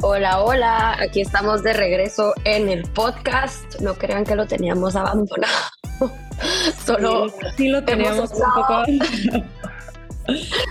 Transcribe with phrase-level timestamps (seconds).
[0.00, 3.80] Hola, hola, aquí estamos de regreso en el podcast.
[3.80, 5.52] No crean que lo teníamos abandonado.
[6.86, 7.26] Solo
[7.56, 8.84] sí, lo teníamos un poco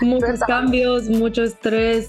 [0.00, 2.08] muchos cambios, mucho estrés.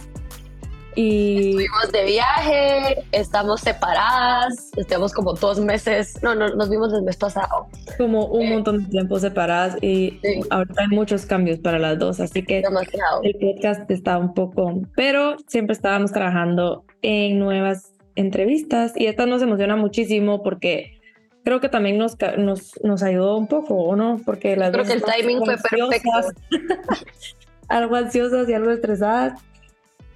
[0.95, 7.03] Y fuimos de viaje, estamos separadas, estamos como dos meses, no, no, nos vimos el
[7.03, 7.67] mes pasado.
[7.97, 12.19] Como un eh, montón de tiempo separadas y ahorita hay muchos cambios para las dos,
[12.21, 13.21] así que Demasiado.
[13.23, 19.41] el podcast está un poco, pero siempre estábamos trabajando en nuevas entrevistas y esta nos
[19.41, 20.99] emociona muchísimo porque
[21.43, 24.19] creo que también nos, nos, nos ayudó un poco, ¿o no?
[24.25, 26.09] Porque las creo que el timing fue perfecto.
[27.67, 29.39] algo ansiosas y algo estresadas,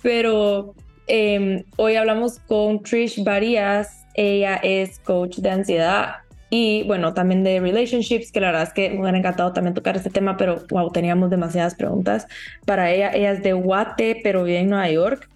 [0.01, 0.75] pero
[1.07, 6.15] em, hoy hablamos con Trish Varías, ella es coach de ansiedad
[6.49, 9.95] y bueno, también de relationships, que la verdad es que me hubiera encantado también tocar
[9.95, 12.27] este tema, pero wow, teníamos demasiadas preguntas
[12.67, 13.11] para ella.
[13.11, 15.32] Ella es de Guate, pero vive en Nueva York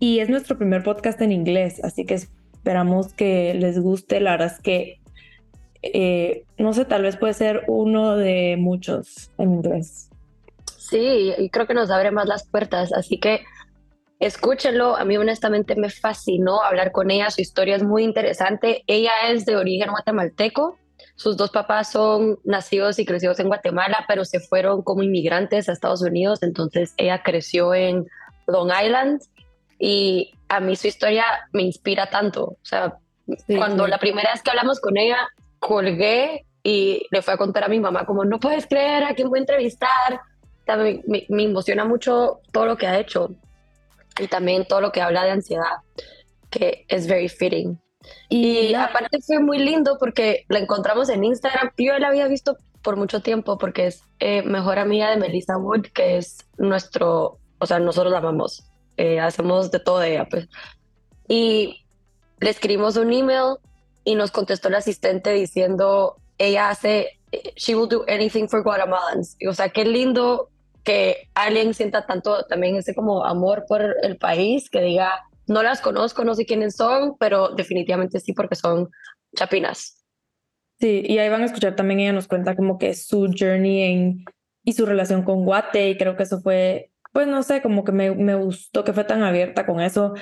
[0.00, 4.18] y es nuestro primer podcast en inglés, así que esperamos que les guste.
[4.20, 4.98] La verdad es que,
[5.82, 10.08] eh, no sé, tal vez puede ser uno de muchos en inglés.
[10.78, 13.42] Sí, y creo que nos abre más las puertas, así que
[14.20, 14.96] escúchenlo.
[14.96, 18.82] A mí honestamente me fascinó hablar con ella, su historia es muy interesante.
[18.86, 20.78] Ella es de origen guatemalteco,
[21.14, 25.72] sus dos papás son nacidos y crecidos en Guatemala, pero se fueron como inmigrantes a
[25.72, 28.06] Estados Unidos, entonces ella creció en
[28.46, 29.20] Long Island
[29.80, 32.44] y a mí su historia me inspira tanto.
[32.44, 32.98] O sea,
[33.56, 35.28] cuando la primera vez que hablamos con ella,
[35.58, 39.28] colgué y le fui a contar a mi mamá como, no puedes creer a quién
[39.28, 40.20] voy a entrevistar
[40.76, 43.30] me, me, emociona mucho todo lo que ha hecho
[44.18, 45.78] y también todo lo que habla de ansiedad,
[46.50, 47.80] que es very fitting.
[48.28, 51.70] Y, aparte fue muy lindo porque la encontramos en Instagram.
[51.76, 55.86] Yo la había visto por mucho tiempo porque es eh, mejor amiga de Melissa Wood,
[55.92, 58.64] que es nuestro, o sea, nosotros la amamos.
[59.00, 60.46] Eh, hacemos de todo ella, pues.
[61.26, 61.86] Y
[62.38, 63.56] le escribimos un email
[64.04, 67.18] y nos contestó el asistente diciendo, ella hace,
[67.56, 69.38] she will do anything for Guatemalans.
[69.48, 70.50] o sea, qué lindo
[70.84, 75.80] que alguien sienta tanto también ese como amor por el país, que diga, no las
[75.80, 78.90] conozco, no sé quiénes son, pero definitivamente sí porque son
[79.34, 80.04] chapinas.
[80.78, 84.24] Sí, y ahí van a escuchar también, ella nos cuenta como que su journey en,
[84.62, 87.92] y su relación con Guate, y creo que eso fue, pues no sé, como que
[87.92, 90.14] me, me gustó que fue tan abierta con eso.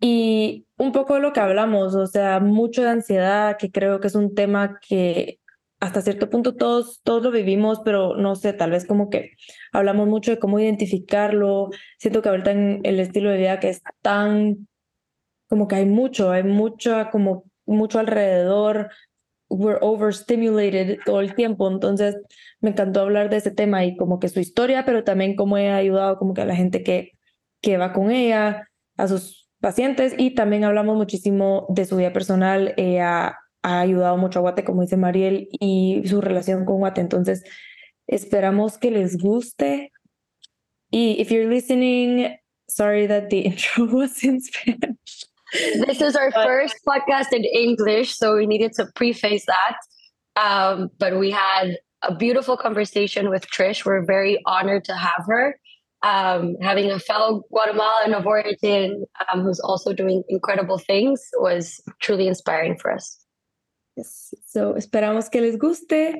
[0.00, 4.08] Y un poco de lo que hablamos, o sea, mucho de ansiedad, que creo que
[4.08, 5.40] es un tema que
[5.80, 9.32] hasta cierto punto todos, todos lo vivimos, pero no sé, tal vez como que
[9.72, 11.70] hablamos mucho de cómo identificarlo.
[11.98, 14.68] Siento que ahorita en el estilo de vida que es tan,
[15.48, 18.90] como que hay mucho, hay mucho, como mucho alrededor,
[19.48, 22.16] we're overstimulated todo el tiempo, entonces
[22.60, 25.70] me encantó hablar de ese tema y como que su historia, pero también cómo he
[25.70, 27.12] ayudado como que a la gente que,
[27.60, 32.74] que va con ella, a sus pacientes y también hablamos muchísimo de su vida personal.
[32.76, 37.00] Ella ha ayudado mucho a Guate, como dice Mariel, y su relación con Guate.
[37.00, 37.44] Entonces,
[38.06, 39.92] esperamos que les guste.
[40.90, 42.36] Y if you're listening,
[42.68, 45.26] sorry that the intro was in Spanish.
[45.52, 49.76] This is our but, first podcast in English, so we needed to preface that.
[50.36, 53.84] Um, but we had a beautiful conversation with Trish.
[53.84, 55.58] We're very honored to have her.
[56.02, 62.28] Um, having a fellow Guatemalan of origin um, who's also doing incredible things was truly
[62.28, 63.18] inspiring for us.
[63.96, 64.34] Yes.
[64.46, 66.16] So esperamos que les guste.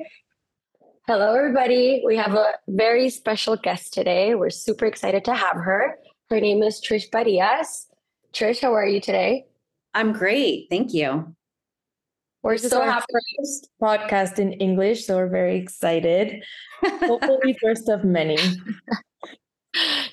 [1.07, 2.01] Hello, everybody.
[2.05, 4.35] We have a very special guest today.
[4.35, 5.97] We're super excited to have her.
[6.29, 7.85] Her name is Trish Barillas.
[8.33, 9.45] Trish, how are you today?
[9.93, 10.67] I'm great.
[10.69, 11.33] Thank you.
[12.47, 13.03] We're this so happy.
[13.37, 16.45] First podcast in English, so we're very excited.
[16.81, 18.37] Hopefully, first of many.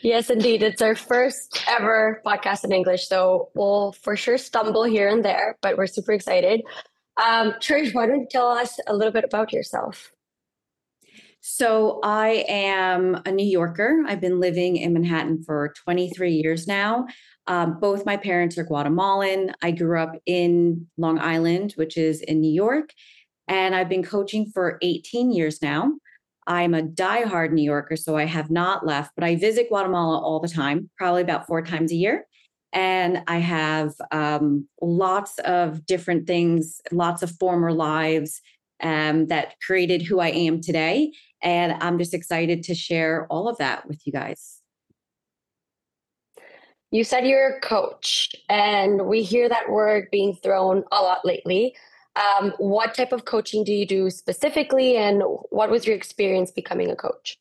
[0.02, 0.60] yes, indeed.
[0.64, 3.06] It's our first ever podcast in English.
[3.06, 6.62] So we'll for sure stumble here and there, but we're super excited.
[7.24, 10.10] Um, Trish, why don't you tell us a little bit about yourself?
[11.40, 14.02] So, I am a New Yorker.
[14.08, 17.06] I've been living in Manhattan for 23 years now.
[17.46, 19.52] Um, both my parents are Guatemalan.
[19.62, 22.90] I grew up in Long Island, which is in New York,
[23.48, 25.92] and I've been coaching for 18 years now.
[26.46, 30.40] I'm a diehard New Yorker, so I have not left, but I visit Guatemala all
[30.40, 32.26] the time, probably about four times a year
[32.74, 38.42] and I have um, lots of different things, lots of former lives,
[38.82, 41.12] um, that created who I am today.
[41.40, 44.53] And I'm just excited to share all of that with you guys.
[46.94, 51.74] You said you're a coach, and we hear that word being thrown a lot lately.
[52.14, 55.20] Um, what type of coaching do you do specifically, and
[55.50, 57.36] what was your experience becoming a coach?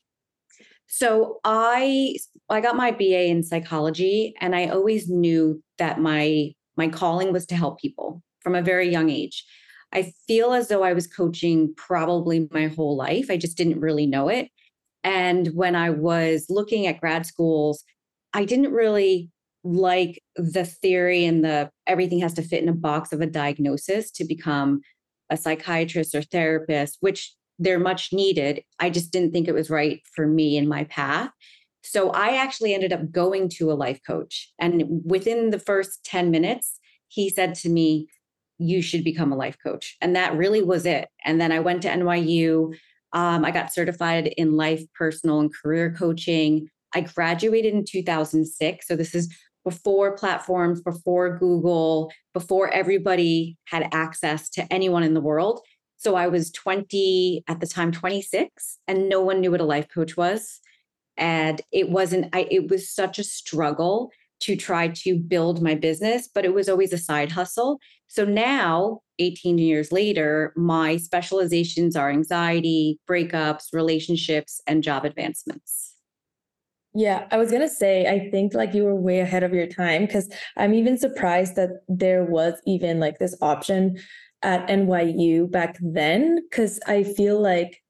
[0.88, 2.16] So I
[2.48, 7.46] I got my BA in psychology, and I always knew that my my calling was
[7.46, 9.44] to help people from a very young age.
[9.92, 13.30] I feel as though I was coaching probably my whole life.
[13.30, 14.48] I just didn't really know it.
[15.04, 17.84] And when I was looking at grad schools,
[18.32, 19.30] I didn't really
[19.64, 24.10] like the theory and the everything has to fit in a box of a diagnosis
[24.12, 24.82] to become
[25.30, 28.62] a psychiatrist or therapist, which they're much needed.
[28.78, 31.30] I just didn't think it was right for me in my path.
[31.82, 34.52] So I actually ended up going to a life coach.
[34.58, 36.78] And within the first 10 minutes,
[37.08, 38.08] he said to me,
[38.58, 39.96] You should become a life coach.
[40.00, 41.08] And that really was it.
[41.24, 42.74] And then I went to NYU.
[43.12, 46.68] Um, I got certified in life, personal, and career coaching.
[46.94, 48.86] I graduated in 2006.
[48.86, 49.34] So this is
[49.64, 55.60] before platforms, before Google, before everybody had access to anyone in the world.
[55.96, 59.88] So I was 20 at the time, 26, and no one knew what a life
[59.88, 60.60] coach was.
[61.16, 66.28] And it wasn't, I, it was such a struggle to try to build my business,
[66.32, 67.78] but it was always a side hustle.
[68.08, 75.93] So now, 18 years later, my specializations are anxiety, breakups, relationships, and job advancements.
[76.94, 80.06] Yeah, I was gonna say, I think like you were way ahead of your time
[80.06, 83.98] because I'm even surprised that there was even like this option
[84.42, 86.46] at NYU back then.
[86.52, 87.82] Cause I feel like,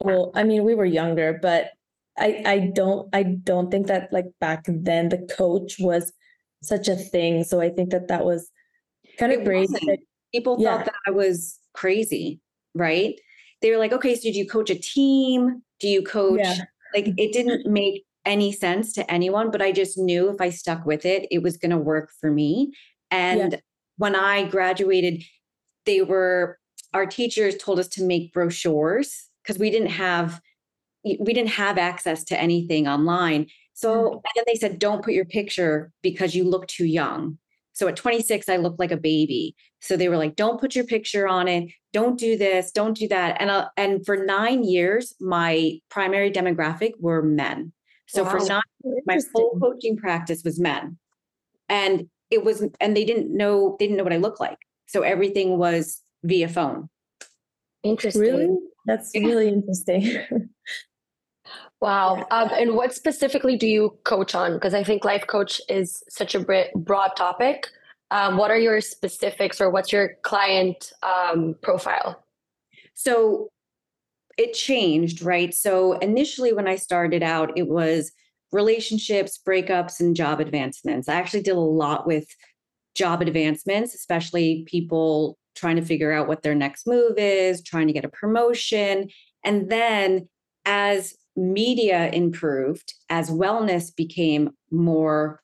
[0.00, 1.70] well, I mean, we were younger, but
[2.18, 6.12] I I don't I don't think that like back then the coach was
[6.64, 7.44] such a thing.
[7.44, 8.50] So I think that that was
[9.16, 9.68] kind of great.
[10.32, 10.78] People yeah.
[10.78, 12.40] thought that I was crazy,
[12.74, 13.14] right?
[13.62, 15.62] They were like, okay, so do you coach a team?
[15.78, 16.40] Do you coach?
[16.42, 16.64] Yeah
[16.96, 20.84] like it didn't make any sense to anyone, but I just knew if I stuck
[20.84, 22.72] with it, it was going to work for me.
[23.10, 23.58] And yeah.
[23.98, 25.22] when I graduated,
[25.84, 26.58] they were,
[26.92, 30.40] our teachers told us to make brochures because we didn't have,
[31.04, 33.46] we didn't have access to anything online.
[33.74, 34.14] So mm-hmm.
[34.14, 37.38] and then they said, don't put your picture because you look too young.
[37.76, 39.54] So at 26, I looked like a baby.
[39.82, 41.70] So they were like, don't put your picture on it.
[41.92, 42.72] Don't do this.
[42.72, 43.36] Don't do that.
[43.38, 47.74] And, uh, and for nine years, my primary demographic were men.
[48.06, 48.30] So wow.
[48.30, 48.62] for nine
[49.04, 50.96] my whole coaching practice was men.
[51.68, 54.58] And it was, and they didn't know, they didn't know what I looked like.
[54.86, 56.88] So everything was via phone.
[57.82, 58.22] Interesting.
[58.22, 58.56] Really?
[58.86, 59.20] That's yeah.
[59.20, 60.16] really interesting.
[61.80, 62.26] Wow.
[62.30, 64.54] Um, and what specifically do you coach on?
[64.54, 67.68] Because I think life coach is such a broad topic.
[68.10, 72.24] Um, what are your specifics or what's your client um, profile?
[72.94, 73.50] So
[74.38, 75.52] it changed, right?
[75.52, 78.12] So initially, when I started out, it was
[78.52, 81.08] relationships, breakups, and job advancements.
[81.08, 82.26] I actually did a lot with
[82.94, 87.92] job advancements, especially people trying to figure out what their next move is, trying to
[87.92, 89.08] get a promotion.
[89.44, 90.28] And then
[90.64, 95.42] as media improved, as wellness became more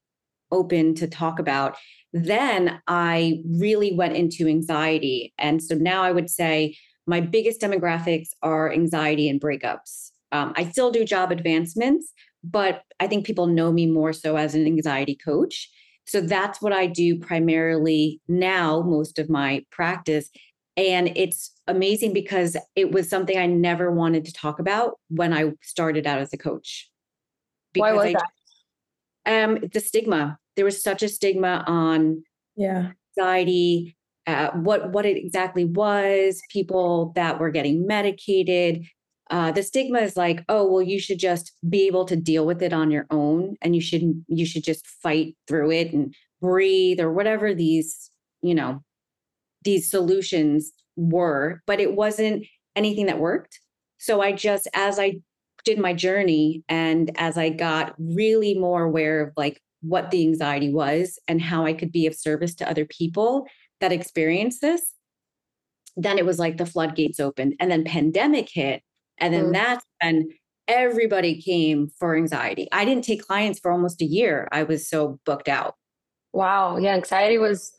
[0.50, 1.76] open to talk about,
[2.12, 5.32] then I really went into anxiety.
[5.38, 10.11] And so now I would say my biggest demographics are anxiety and breakups.
[10.30, 12.12] Um, I still do job advancements,
[12.44, 15.68] but I think people know me more so as an anxiety coach.
[16.06, 20.30] So that's what I do primarily now, most of my practice.
[20.76, 25.52] And it's amazing because it was something I never wanted to talk about when I
[25.62, 26.91] started out as a coach.
[27.73, 29.45] Because Why was I, that?
[29.45, 30.38] Um, the stigma.
[30.57, 32.23] There was such a stigma on
[32.57, 38.85] yeah anxiety, uh, what what it exactly was, people that were getting medicated.
[39.31, 42.62] Uh, the stigma is like, oh, well, you should just be able to deal with
[42.62, 44.25] it on your own, and you shouldn't.
[44.29, 48.11] you should just fight through it and breathe or whatever these
[48.43, 48.83] you know
[49.64, 52.45] these solutions were, but it wasn't
[52.76, 53.61] anything that worked.
[53.99, 55.21] So I just, as I
[55.64, 60.73] did my journey and as I got really more aware of like what the anxiety
[60.73, 63.47] was and how I could be of service to other people
[63.81, 64.95] that experience this,
[65.97, 67.54] then it was like the floodgates opened.
[67.61, 68.83] And then pandemic hit.
[69.19, 69.52] And then mm.
[69.52, 70.28] that's when
[70.69, 72.69] everybody came for anxiety.
[72.73, 74.49] I didn't take clients for almost a year.
[74.52, 75.75] I was so booked out.
[76.33, 76.78] Wow.
[76.78, 76.95] Yeah.
[76.95, 77.73] Anxiety was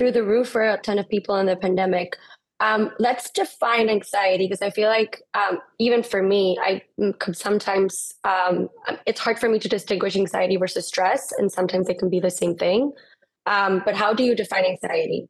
[0.00, 2.16] through the roof for a ton of people in the pandemic.
[2.58, 6.80] Um, let's define anxiety because I feel like um, even for me, I
[7.18, 8.70] could sometimes um,
[9.06, 12.30] it's hard for me to distinguish anxiety versus stress, and sometimes they can be the
[12.30, 12.92] same thing.
[13.44, 15.28] Um, but how do you define anxiety?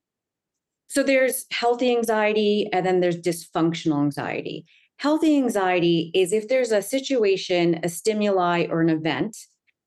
[0.87, 4.67] So there's healthy anxiety and then there's dysfunctional anxiety.
[4.99, 9.37] Healthy anxiety is if there's a situation, a stimuli, or an event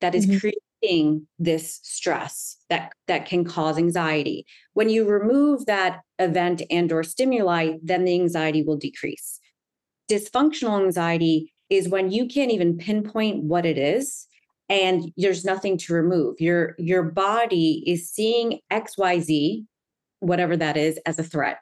[0.01, 0.39] that is Mhm.
[0.39, 0.61] creating
[1.39, 4.45] this stress that that can cause anxiety.
[4.73, 9.39] When you remove that event and or stimuli, then the anxiety will decrease.
[10.09, 14.27] Dysfunctional anxiety is when you can't even pinpoint what it is
[14.69, 16.39] and there's nothing to remove.
[16.39, 19.65] Your your body is seeing XYZ
[20.19, 21.59] whatever that is as a threat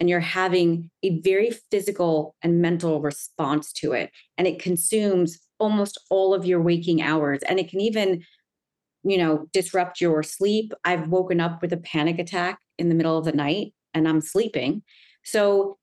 [0.00, 6.00] and you're having a very physical and mental response to it and it consumes almost
[6.08, 8.22] all of your waking hours and it can even
[9.08, 13.16] you know disrupt your sleep i've woken up with a panic attack in the middle
[13.16, 14.82] of the night and i'm sleeping
[15.24, 15.78] so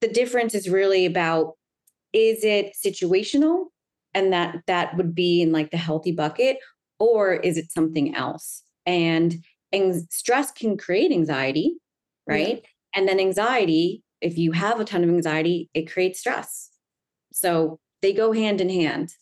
[0.00, 1.54] the difference is really about
[2.12, 3.66] is it situational
[4.14, 6.58] and that that would be in like the healthy bucket
[6.98, 9.42] or is it something else and
[9.74, 11.76] and stress can create anxiety,
[12.26, 12.62] right?
[12.62, 12.68] Yeah.
[12.94, 16.70] And then anxiety, if you have a ton of anxiety, it creates stress.
[17.32, 19.12] So they go hand in hand.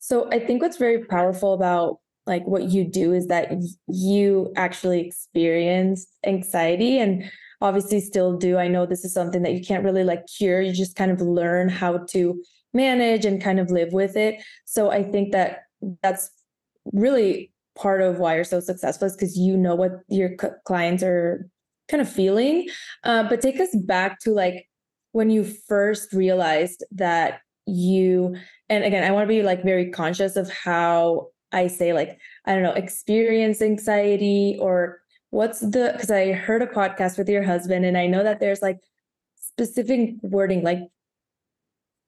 [0.00, 3.52] So I think what's very powerful about like what you do is that
[3.86, 8.58] you actually experience anxiety and obviously still do.
[8.58, 10.60] I know this is something that you can't really like cure.
[10.60, 14.42] You just kind of learn how to manage and kind of live with it.
[14.64, 15.60] So I think that
[16.02, 16.30] that's
[16.92, 21.02] really part of why you're so successful is because you know what your c- clients
[21.02, 21.48] are
[21.88, 22.68] kind of feeling.
[23.02, 24.68] Uh, but take us back to like
[25.12, 28.36] when you first realized that you,
[28.68, 32.52] and again, I want to be like very conscious of how I say, like, I
[32.52, 37.84] don't know, experience anxiety or what's the, because I heard a podcast with your husband
[37.84, 38.80] and I know that there's like
[39.36, 40.80] specific wording, like,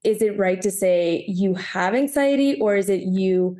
[0.03, 3.57] is it right to say you have anxiety or is it you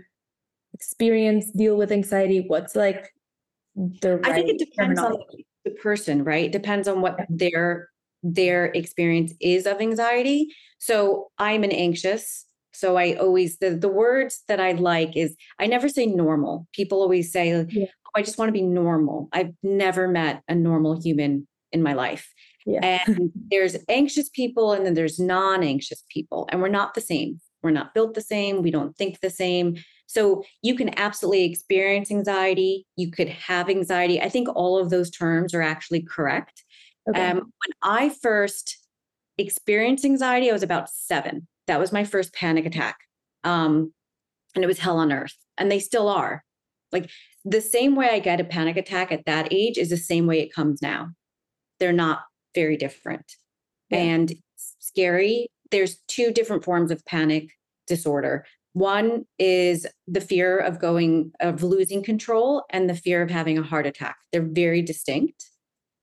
[0.74, 2.44] experience deal with anxiety?
[2.46, 3.10] What's like
[3.76, 5.18] the right I think it depends on
[5.66, 6.46] the person, right?
[6.46, 7.90] It depends on what their
[8.24, 10.50] their experience is of anxiety.
[10.80, 12.46] So I'm an anxious.
[12.78, 16.68] So I always the the words that I like is I never say normal.
[16.74, 17.86] People always say, yeah.
[17.88, 19.30] oh, I just want to be normal.
[19.34, 22.32] I've never met a normal human in my life.
[22.68, 23.00] Yeah.
[23.08, 26.48] And there's anxious people and then there's non-anxious people.
[26.52, 27.42] And we're not the same.
[27.64, 28.62] We're not built the same.
[28.62, 29.78] We don't think the same.
[30.06, 32.86] So you can absolutely experience anxiety.
[32.96, 34.22] You could have anxiety.
[34.22, 36.64] I think all of those terms are actually correct.
[37.10, 37.32] Okay.
[37.32, 38.78] Um, when I first
[39.40, 41.48] experienced anxiety, I was about seven.
[41.68, 42.98] That was my first panic attack.
[43.44, 43.94] Um,
[44.56, 45.36] and it was hell on earth.
[45.58, 46.44] And they still are.
[46.92, 47.10] Like
[47.44, 50.40] the same way I get a panic attack at that age is the same way
[50.40, 51.10] it comes now.
[51.80, 52.22] They're not
[52.56, 53.34] very different.
[53.90, 54.00] Yeah.
[54.00, 55.48] And scary.
[55.72, 57.50] There's two different forms of panic
[57.88, 58.46] disorder.
[58.74, 63.64] One is the fear of going, of losing control, and the fear of having a
[63.64, 64.18] heart attack.
[64.32, 65.50] They're very distinct.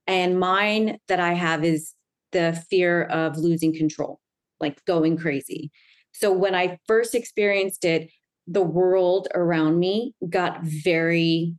[0.07, 1.93] And mine that I have is
[2.31, 4.19] the fear of losing control,
[4.59, 5.71] like going crazy.
[6.13, 8.09] So when I first experienced it,
[8.47, 11.55] the world around me got very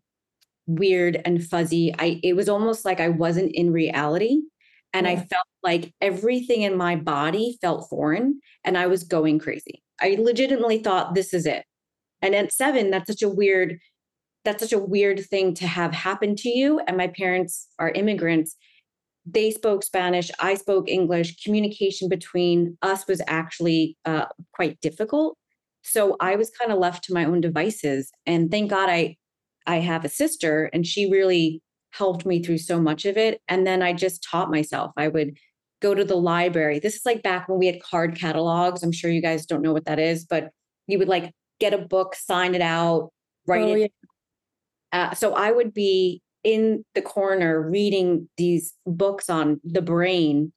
[0.67, 1.95] weird and fuzzy.
[1.99, 4.41] I it was almost like I wasn't in reality
[4.93, 5.13] and yeah.
[5.13, 9.83] I felt like everything in my body felt foreign and I was going crazy.
[10.01, 11.65] I legitimately thought this is it.
[12.23, 13.79] And at seven, that's such a weird,
[14.45, 16.81] that's such a weird thing to have happen to you.
[16.87, 18.57] And my parents are immigrants.
[19.27, 20.31] They spoke Spanish.
[20.39, 21.43] I spoke English.
[21.43, 25.37] Communication between us was actually uh, quite difficult.
[25.83, 28.11] So I was kind of left to my own devices.
[28.25, 29.17] And thank God I,
[29.67, 33.41] I have a sister, and she really helped me through so much of it.
[33.49, 34.93] And then I just taught myself.
[34.97, 35.37] I would
[35.81, 36.79] go to the library.
[36.79, 38.83] This is like back when we had card catalogs.
[38.83, 40.51] I'm sure you guys don't know what that is, but
[40.87, 43.11] you would like get a book, sign it out,
[43.47, 43.93] write oh, it.
[44.93, 45.11] Yeah.
[45.11, 50.53] Uh, so I would be in the corner reading these books on the brain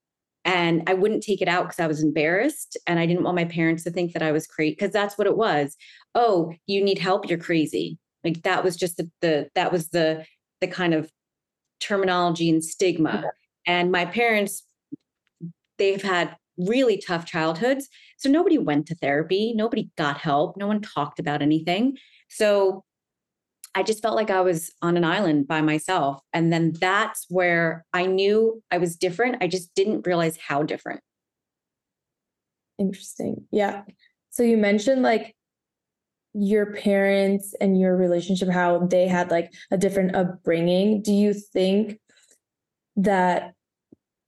[0.46, 3.46] and I wouldn't take it out because I was embarrassed and I didn't want my
[3.46, 5.76] parents to think that I was crazy because that's what it was.
[6.14, 7.98] Oh, you need help, you're crazy.
[8.24, 10.26] Like that was just the, the that was the
[10.62, 11.12] the kind of
[11.80, 13.24] terminology and stigma.
[13.66, 14.64] And my parents
[15.80, 17.88] they've had really tough childhoods.
[18.18, 21.98] So nobody went to therapy, nobody got help, no one talked about anything.
[22.28, 22.84] So
[23.76, 26.22] I just felt like I was on an island by myself.
[26.34, 29.38] And then that's where I knew I was different.
[29.42, 31.02] I just didn't realize how different.
[32.78, 33.46] Interesting.
[33.52, 33.84] Yeah.
[34.32, 35.36] So you mentioned like
[36.34, 41.02] your parents and your relationship, how they had like a different upbringing.
[41.02, 42.00] Do you think
[42.96, 43.54] that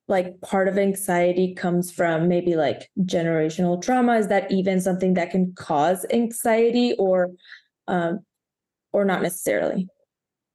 [0.07, 5.31] like part of anxiety comes from maybe like generational trauma is that even something that
[5.31, 7.31] can cause anxiety or
[7.87, 8.19] um
[8.93, 9.87] or not necessarily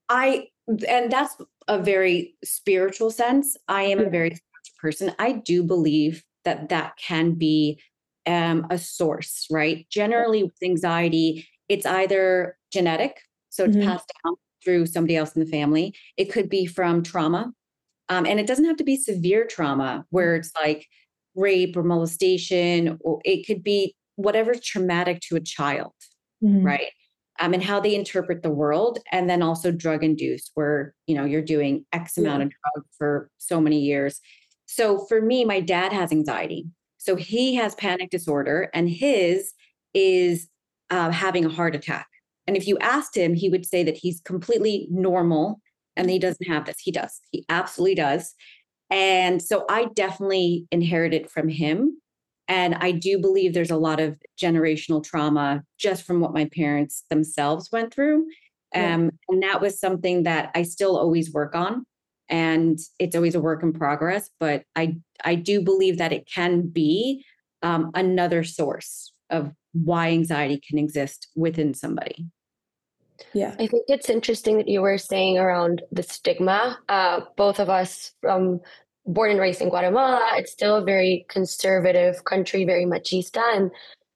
[0.09, 0.47] i
[0.89, 1.37] and that's
[1.69, 5.13] a very spiritual sense, I am a very spiritual person.
[5.19, 7.81] I do believe that that can be
[8.27, 9.87] um, a source, right?
[9.91, 13.85] Generally, with anxiety, it's either genetic, so it's Mhm.
[13.85, 15.95] passed down through somebody else in the family.
[16.17, 17.53] It could be from trauma,
[18.09, 20.87] um, and it doesn't have to be severe trauma where it's like
[21.37, 25.93] rape or molestation, or it could be whatever's traumatic to a child
[26.43, 26.65] Mhm.
[26.65, 26.93] right
[27.41, 31.25] um, and how they interpret the world and then also drug induced where you know
[31.25, 34.21] you're doing x amount of drugs for so many years.
[34.67, 36.67] So for me my dad has anxiety.
[36.99, 39.53] So he has panic disorder and his
[39.95, 40.49] is
[40.91, 42.09] uh, having a heart attack.
[42.47, 45.61] And if you asked him he would say that he's completely normal
[45.97, 46.77] and he doesn't have this.
[46.81, 47.21] He does.
[47.31, 48.35] He absolutely does.
[48.91, 52.01] And so i definitely inherited from him
[52.49, 57.05] and I do believe there's a lot of generational trauma just from what my parents
[57.11, 58.27] themselves went through.
[58.75, 58.95] Yeah.
[58.95, 61.87] Um, and that was something that I still always work on.
[62.29, 64.31] And it's always a work in progress.
[64.39, 67.25] But I I do believe that it can be
[67.63, 72.27] um, another source of why anxiety can exist within somebody.
[73.33, 73.55] Yeah.
[73.59, 76.79] I think it's interesting that you were saying around the stigma.
[76.89, 78.61] Uh, both of us from
[79.07, 83.71] born and raised in Guatemala, it's still a very conservative country, very machista, and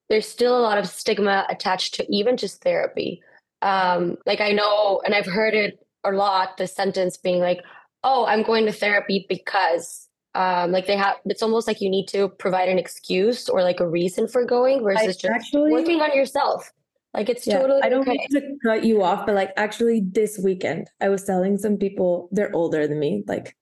[0.09, 3.23] there's still a lot of stigma attached to even just therapy.
[3.63, 7.61] Um, like I know, and I've heard it a lot, the sentence being like,
[8.03, 12.07] oh, I'm going to therapy because um, like they have it's almost like you need
[12.09, 16.15] to provide an excuse or like a reason for going versus just actually- working on
[16.17, 16.73] yourself.
[17.13, 18.13] Like it's Yeah, totally I don't okay.
[18.13, 22.29] mean to cut you off, but like actually this weekend, I was telling some people
[22.31, 23.57] they're older than me, like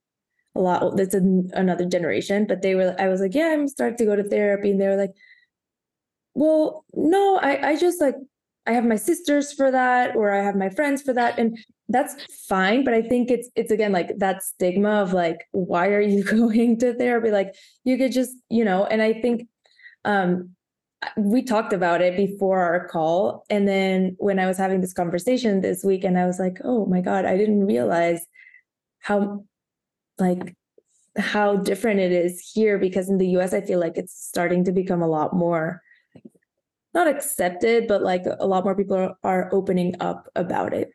[0.59, 0.97] a lot.
[0.97, 2.95] That's an another generation, but they were.
[2.99, 5.15] I was like, yeah, I'm starting to go to therapy, and they were like,
[6.35, 8.17] well, no, I I just like
[8.67, 11.57] I have my sisters for that, or I have my friends for that, and
[11.89, 12.17] that's
[12.49, 12.85] fine.
[12.85, 16.79] But I think it's it's again like that stigma of like, why are you going
[16.81, 17.31] to therapy?
[17.31, 19.49] Like you could just you know, and I think
[20.05, 20.51] um
[21.17, 25.61] we talked about it before our call and then when i was having this conversation
[25.61, 28.27] this week and i was like oh my god i didn't realize
[28.99, 29.45] how
[30.19, 30.55] like
[31.17, 34.73] how different it is here because in the us i feel like it's starting to
[34.73, 35.83] become a lot more
[36.95, 40.91] not accepted but like a lot more people are, are opening up about it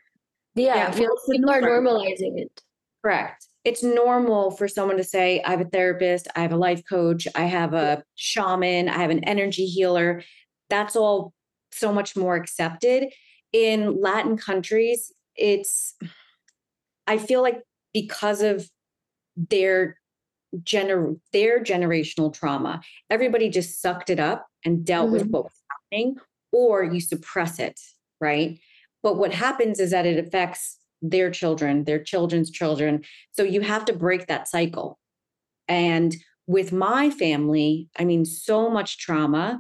[0.55, 2.61] Yeah, Yeah, I feel like people are normalizing it.
[3.03, 3.47] Correct.
[3.65, 7.27] It's normal for someone to say, I have a therapist, I have a life coach,
[7.35, 10.23] I have a shaman, I have an energy healer.
[10.69, 11.33] That's all
[11.71, 13.05] so much more accepted.
[13.51, 15.95] In Latin countries, it's,
[17.07, 17.61] I feel like
[17.93, 18.69] because of
[19.35, 19.97] their
[20.59, 25.31] gener their generational trauma, everybody just sucked it up and dealt with Mhm.
[25.31, 26.17] what was happening,
[26.51, 27.79] or you suppress it,
[28.21, 28.59] right?
[29.01, 33.03] But what happens is that it affects their children, their children's children.
[33.31, 34.99] So you have to break that cycle.
[35.67, 36.15] And
[36.47, 39.59] with my family, I mean, so much trauma.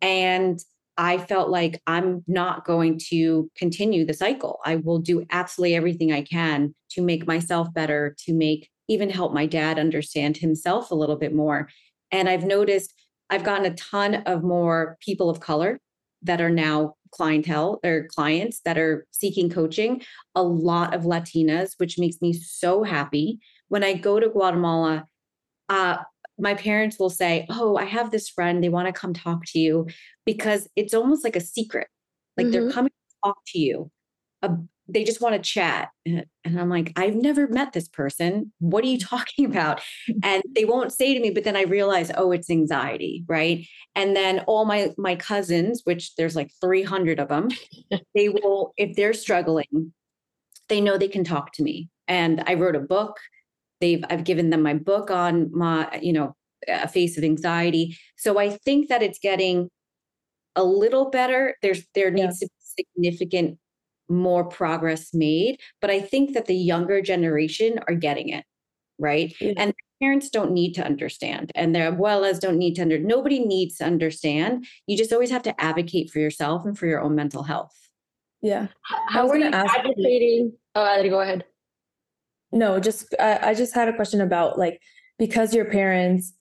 [0.00, 0.58] And
[0.96, 4.58] I felt like I'm not going to continue the cycle.
[4.64, 9.32] I will do absolutely everything I can to make myself better, to make even help
[9.32, 11.68] my dad understand himself a little bit more.
[12.10, 12.92] And I've noticed
[13.30, 15.80] I've gotten a ton of more people of color
[16.22, 20.02] that are now clientele or clients that are seeking coaching,
[20.34, 23.38] a lot of Latinas, which makes me so happy.
[23.68, 25.06] When I go to Guatemala,
[25.68, 25.98] uh,
[26.36, 28.62] my parents will say, Oh, I have this friend.
[28.62, 29.86] They want to come talk to you
[30.26, 31.86] because it's almost like a secret.
[32.36, 32.72] Like they're Mhm.
[32.72, 33.90] coming to talk to you.
[34.92, 35.90] They just want to chat.
[36.06, 38.52] And and I'm like, I've never met this person.
[38.58, 39.80] What are you talking about?
[40.22, 43.66] And they won't say to me, but then I realize, oh, it's anxiety, right?
[43.94, 47.48] And then all my my cousins, which there's like 300 of them,
[48.14, 49.92] they will, if they're struggling,
[50.68, 51.88] they know they can talk to me.
[52.08, 53.18] And I wrote a book.
[53.80, 56.36] They've I've given them my book on my, you know,
[56.68, 57.96] a face of anxiety.
[58.16, 59.70] So I think that it's getting
[60.56, 61.56] a little better.
[61.62, 63.58] There's there needs to be significant
[64.10, 68.44] more progress made, but I think that the younger generation are getting it,
[68.98, 69.34] right?
[69.40, 69.52] Yeah.
[69.56, 72.98] And parents don't need to understand, and their well as don't need to under.
[72.98, 74.66] Nobody needs to understand.
[74.86, 77.74] You just always have to advocate for yourself and for your own mental health.
[78.42, 80.52] yeah How was are you gonna ask you- advocating?
[80.74, 81.44] Oh, Adri, go ahead.
[82.52, 84.80] No, just I, I just had a question about like
[85.18, 86.32] because your parents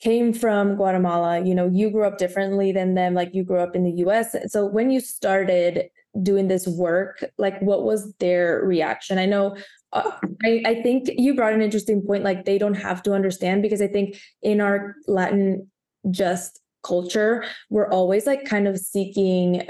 [0.00, 3.76] came from Guatemala, you know, you grew up differently than them, like you grew up
[3.76, 4.34] in the US.
[4.48, 5.88] So when you started
[6.20, 9.18] doing this work, like what was their reaction?
[9.18, 9.56] I know
[9.92, 10.10] uh,
[10.42, 13.82] I, I think you brought an interesting point, like they don't have to understand because
[13.82, 15.70] I think in our Latin
[16.10, 19.68] just culture, we're always like kind of seeking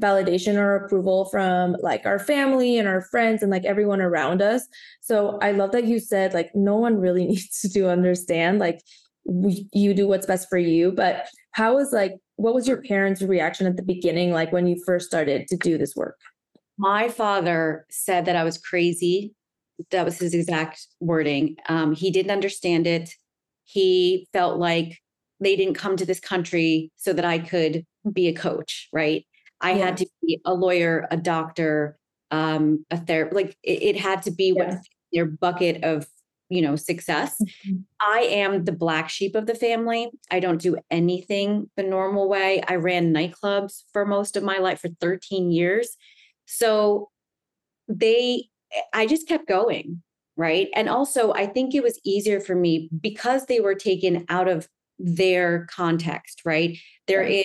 [0.00, 4.66] validation or approval from like our family and our friends and like everyone around us.
[5.00, 8.80] So I love that you said like no one really needs to understand like
[9.24, 10.92] we, you do what's best for you.
[10.92, 14.82] But how was like what was your parents' reaction at the beginning like when you
[14.84, 16.18] first started to do this work?
[16.78, 19.34] My father said that I was crazy.
[19.90, 21.56] That was his exact wording.
[21.68, 23.10] Um, he didn't understand it.
[23.64, 24.98] He felt like
[25.40, 29.24] they didn't come to this country so that I could be a coach, right?
[29.60, 29.86] I yeah.
[29.86, 31.98] had to be a lawyer, a doctor,
[32.30, 33.36] um, a therapist.
[33.36, 34.64] Like it, it, had to be yeah.
[34.64, 34.78] what
[35.12, 36.06] their bucket of
[36.52, 37.40] you know success.
[37.40, 37.76] Mm-hmm.
[38.00, 40.10] I am the black sheep of the family.
[40.30, 42.62] I don't do anything the normal way.
[42.68, 45.96] I ran nightclubs for most of my life for 13 years.
[46.46, 47.08] So
[47.88, 48.48] they
[48.92, 50.02] I just kept going,
[50.36, 50.68] right?
[50.74, 54.68] And also I think it was easier for me because they were taken out of
[54.98, 56.78] their context, right?
[57.06, 57.44] They're in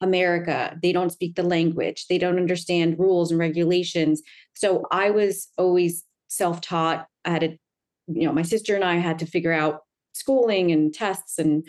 [0.00, 0.76] America.
[0.82, 2.06] They don't speak the language.
[2.08, 4.22] They don't understand rules and regulations.
[4.54, 7.06] So I was always self-taught.
[7.24, 7.58] I had a,
[8.08, 9.80] you know, my sister and I had to figure out
[10.12, 11.66] schooling and tests and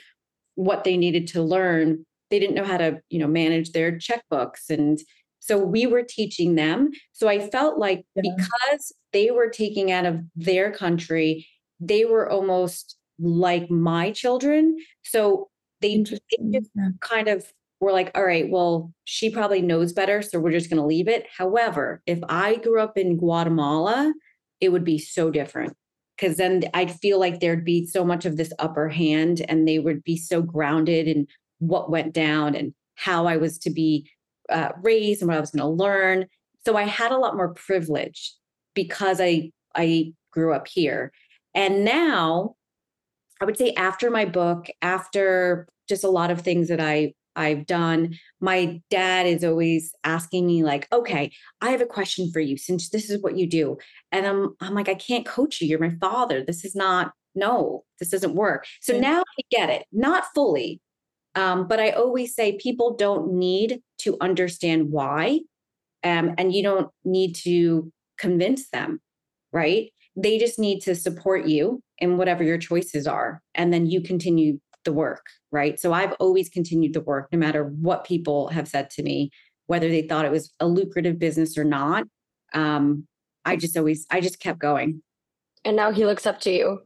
[0.56, 2.06] what they needed to learn.
[2.30, 4.70] They didn't know how to, you know, manage their checkbooks.
[4.70, 5.00] And
[5.40, 6.92] so we were teaching them.
[7.12, 8.24] So I felt like yeah.
[8.36, 11.48] because they were taking out of their country,
[11.80, 14.78] they were almost like my children.
[15.04, 15.50] So
[15.82, 17.46] they, they just kind of
[17.80, 20.22] were like, all right, well, she probably knows better.
[20.22, 21.26] So we're just going to leave it.
[21.36, 24.14] However, if I grew up in Guatemala,
[24.60, 25.76] it would be so different
[26.20, 29.80] because then I'd feel like there'd be so much of this upper hand and they
[29.80, 31.28] would be so grounded in
[31.60, 34.10] what went down and how I was to be
[34.50, 36.26] uh, raised and what I was going to learn.
[36.66, 38.34] So I had a lot more privilege
[38.74, 41.12] because I I grew up here.
[41.54, 42.56] And now
[43.42, 47.66] I would say after my book, after just a lot of things that I I've
[47.66, 52.58] done, my dad is always asking me like, "Okay, I have a question for you
[52.58, 53.78] since this is what you do."
[54.12, 55.68] And I'm I'm like, "I can't coach you.
[55.68, 56.44] You're my father.
[56.44, 59.02] This is not no, this doesn't work." So mm-hmm.
[59.02, 59.86] now I get it.
[59.92, 60.82] Not fully.
[61.36, 65.40] Um, but I always say people don't need to understand why.
[66.04, 69.00] Um, and you don't need to convince them,
[69.54, 69.92] right?
[70.16, 73.42] They just need to support you in whatever your choices are.
[73.56, 75.80] And then you continue the work, right?
[75.80, 79.32] So I've always continued the work, no matter what people have said to me,
[79.68, 82.06] whether they thought it was a lucrative business or not.
[82.54, 83.08] Um,
[83.46, 85.02] I just always, I just kept going.
[85.66, 86.82] And now he looks up to you,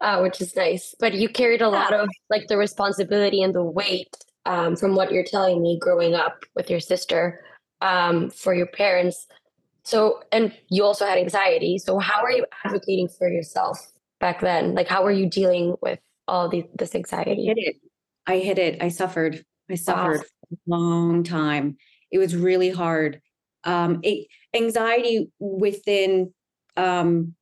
[0.00, 0.94] uh, which is nice.
[0.98, 4.14] But you carried a lot of like the responsibility and the weight
[4.46, 7.44] um, from what you're telling me growing up with your sister
[7.80, 9.26] um, for your parents.
[9.84, 11.78] So, and you also had anxiety.
[11.78, 14.74] So, how are you advocating for yourself back then?
[14.74, 15.98] Like, how were you dealing with
[16.30, 17.32] all the, this anxiety?
[17.32, 17.76] I hit it.
[18.26, 18.82] I hit it.
[18.82, 19.44] I suffered.
[19.70, 20.22] I suffered wow.
[20.22, 21.76] for a long time.
[22.10, 23.20] It was really hard.
[23.64, 26.32] Um, it, anxiety within
[26.76, 27.34] um,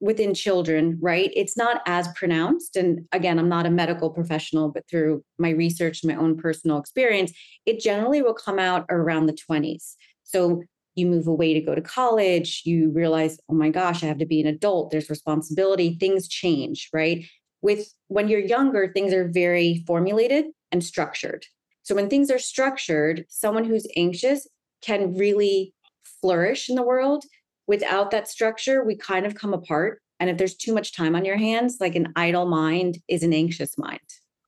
[0.00, 1.30] within children, right?
[1.34, 2.76] It's not as pronounced.
[2.76, 7.32] And again, I'm not a medical professional, but through my research, my own personal experience,
[7.66, 9.94] it generally will come out around the 20s.
[10.22, 10.62] So
[10.94, 14.26] you move away to go to college, you realize, oh my gosh, I have to
[14.26, 17.24] be an adult, there's responsibility, things change, right?
[17.62, 21.46] With when you're younger, things are very formulated and structured.
[21.82, 24.46] So when things are structured, someone who's anxious
[24.82, 25.74] can really
[26.20, 27.24] flourish in the world.
[27.66, 30.00] Without that structure, we kind of come apart.
[30.20, 33.32] And if there's too much time on your hands, like an idle mind is an
[33.32, 34.00] anxious mind,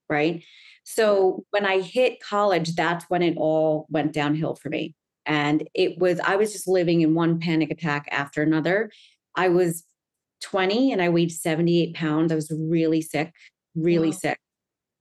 [0.08, 0.42] right?
[0.84, 4.94] So when I hit college, that's when it all went downhill for me.
[5.26, 8.90] And it was, I was just living in one panic attack after another.
[9.36, 9.84] I was
[10.40, 12.32] 20 and I weighed 78 pounds.
[12.32, 13.32] I was really sick,
[13.74, 14.16] really wow.
[14.16, 14.38] sick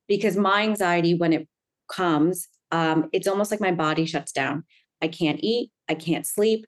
[0.08, 1.48] because my anxiety, when it
[1.90, 4.64] comes, um, it's almost like my body shuts down.
[5.02, 6.66] I can't eat, I can't sleep.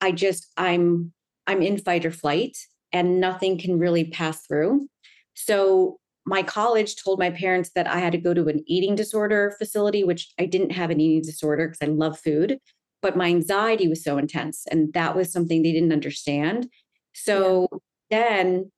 [0.00, 1.12] I just, I'm,
[1.46, 2.56] I'm in fight or flight
[2.92, 4.88] and nothing can really pass through.
[5.34, 9.54] So my college told my parents that I had to go to an eating disorder
[9.58, 12.58] facility, which I didn't have an eating disorder because I love food,
[13.00, 14.64] but my anxiety was so intense.
[14.70, 16.68] And that was something they didn't understand.
[17.12, 17.78] So yeah
[18.12, 18.70] then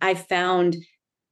[0.00, 0.76] I found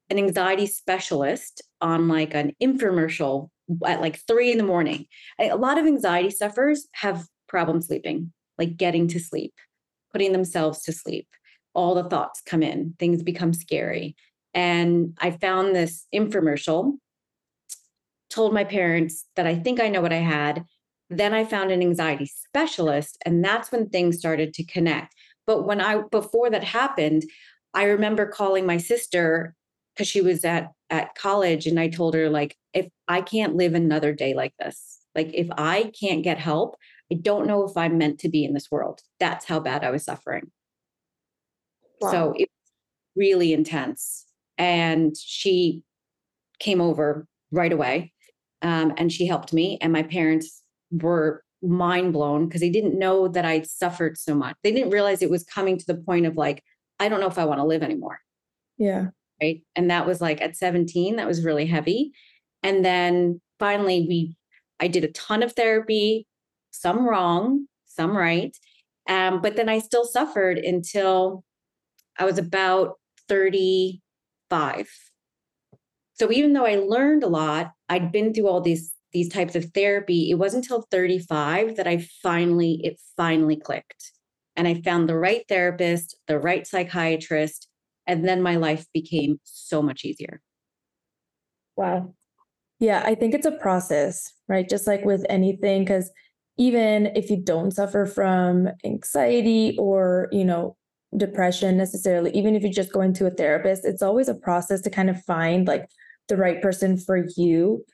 [0.08, 3.50] an anxiety specialist on like an infomercial
[3.86, 5.06] at like three in the morning.
[5.38, 9.54] A lot of anxiety sufferers have problem sleeping, like getting to sleep,
[10.12, 11.28] putting themselves to sleep.
[11.74, 14.16] All the thoughts come in, things become scary.
[14.54, 16.94] And I found this infomercial,
[18.30, 20.64] told my parents that I think I know what I had.
[21.08, 25.14] Then I found an anxiety specialist, and that's when things started to connect.
[25.46, 27.24] But when I, before that happened,
[27.74, 29.54] I remember calling my sister
[29.94, 33.74] because she was at at college and I told her like if I can't live
[33.74, 36.76] another day like this, like if I can't get help,
[37.12, 39.00] I don't know if I'm meant to be in this world.
[39.18, 40.50] That's how bad I was suffering.
[42.00, 42.11] Wow.
[42.11, 42.72] So it was
[43.16, 44.26] really intense.
[44.59, 45.83] And she
[46.59, 48.12] came over right away
[48.62, 49.78] um, and she helped me.
[49.80, 54.56] And my parents were mind blown because they didn't know that I'd suffered so much.
[54.62, 56.62] They didn't realize it was coming to the point of like,
[57.00, 58.20] I don't know if I want to live anymore.
[58.78, 59.08] Yeah.
[59.42, 59.62] Right.
[59.74, 62.12] And that was like at 17, that was really heavy.
[62.62, 64.36] And then finally, we,
[64.78, 66.26] I did a ton of therapy,
[66.70, 68.56] some wrong, some right.
[69.08, 71.42] Um, but then I still suffered until
[72.18, 72.96] I was about
[73.28, 74.88] 35.
[76.14, 79.64] So even though I learned a lot, I'd been through all these these types of
[79.74, 80.30] therapy.
[80.30, 84.12] It wasn't until 35 that I finally it finally clicked.
[84.56, 87.68] And I found the right therapist, the right psychiatrist,
[88.06, 90.40] and then my life became so much easier.
[91.76, 92.14] Wow.
[92.78, 94.68] Yeah, I think it's a process, right?
[94.68, 96.10] Just like with anything cuz
[96.56, 100.76] even if you don't suffer from anxiety or, you know,
[101.16, 104.90] depression necessarily, even if you're just going to a therapist, it's always a process to
[104.90, 105.88] kind of find like
[106.28, 107.84] the right person for you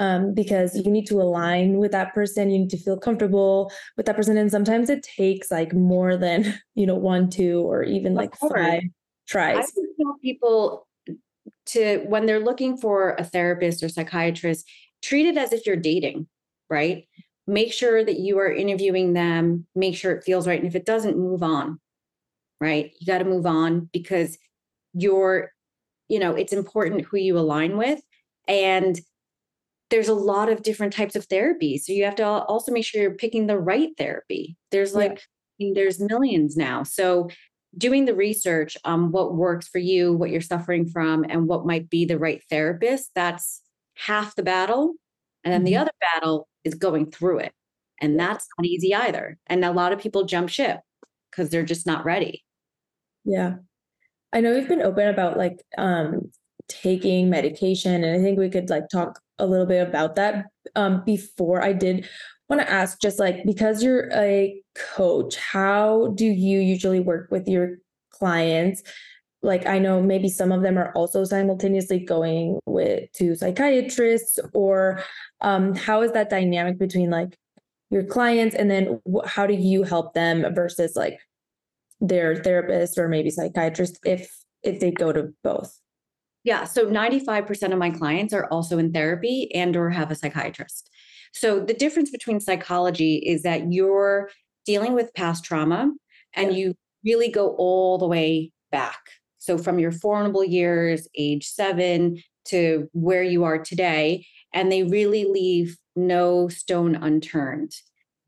[0.00, 2.50] um, because you need to align with that person.
[2.50, 4.38] You need to feel comfortable with that person.
[4.38, 8.82] And sometimes it takes like more than, you know, one, two, or even like five
[9.28, 9.56] tries.
[9.56, 10.88] I would tell people
[11.66, 14.66] to, when they're looking for a therapist or psychiatrist,
[15.02, 16.26] treat it as if you're dating,
[16.70, 17.06] right?
[17.46, 20.58] Make sure that you are interviewing them, make sure it feels right.
[20.58, 21.78] And if it doesn't, move on,
[22.58, 22.90] right?
[22.98, 24.38] You got to move on because
[24.94, 25.52] you're,
[26.08, 28.00] you know, it's important who you align with.
[28.48, 28.98] And
[29.90, 31.76] there's a lot of different types of therapy.
[31.78, 34.56] So you have to also make sure you're picking the right therapy.
[34.70, 35.22] There's like,
[35.58, 35.72] yeah.
[35.74, 36.84] there's millions now.
[36.84, 37.28] So
[37.76, 41.90] doing the research on what works for you, what you're suffering from, and what might
[41.90, 43.62] be the right therapist, that's
[43.94, 44.94] half the battle.
[45.44, 45.66] And then mm-hmm.
[45.66, 47.52] the other battle is going through it.
[48.00, 49.38] And that's not easy either.
[49.46, 50.80] And a lot of people jump ship
[51.30, 52.44] because they're just not ready.
[53.24, 53.56] Yeah.
[54.32, 56.30] I know you've been open about like um
[56.68, 61.02] taking medication and I think we could like talk a little bit about that um,
[61.04, 62.08] before I did
[62.48, 67.48] want to ask just like because you're a coach how do you usually work with
[67.48, 67.76] your
[68.10, 68.82] clients?
[69.42, 75.02] Like I know maybe some of them are also simultaneously going with to psychiatrists or
[75.40, 77.38] um, how is that dynamic between like
[77.90, 81.18] your clients and then wh- how do you help them versus like
[82.00, 84.30] their therapist or maybe psychiatrist if
[84.62, 85.79] if they go to both
[86.44, 86.64] yeah.
[86.64, 90.90] So 95% of my clients are also in therapy and or have a psychiatrist.
[91.32, 94.30] So the difference between psychology is that you're
[94.66, 95.90] dealing with past trauma
[96.34, 96.74] and you
[97.04, 99.00] really go all the way back.
[99.38, 105.24] So from your formidable years, age seven to where you are today, and they really
[105.24, 107.72] leave no stone unturned.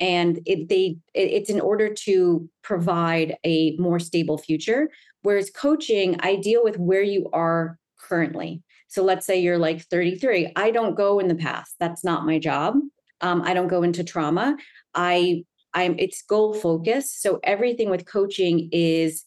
[0.01, 4.91] And it, they, it, it's in order to provide a more stable future.
[5.23, 7.79] Whereas coaching, I deal with where you are
[8.13, 8.63] currently.
[8.89, 10.53] So let's say you're like 33.
[10.55, 11.77] I don't go in the past.
[11.81, 12.75] That's not my job.
[13.23, 14.57] Um, I don't go into trauma.
[14.95, 17.23] I I'm it's goal focused.
[17.23, 19.25] So everything with coaching is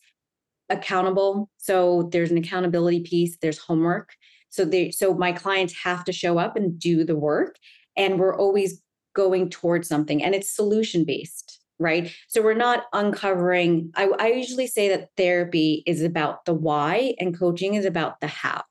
[0.70, 1.50] accountable.
[1.58, 4.10] So there's an accountability piece, there's homework.
[4.50, 7.56] So they so my clients have to show up and do the work.
[7.98, 8.84] And we're always
[9.16, 10.22] going towards something.
[10.22, 11.45] And it's solution based
[11.80, 12.12] right?
[12.28, 13.92] So we're not uncovering.
[13.96, 18.28] I, I usually say that therapy is about the why and coaching is about the
[18.28, 18.64] how.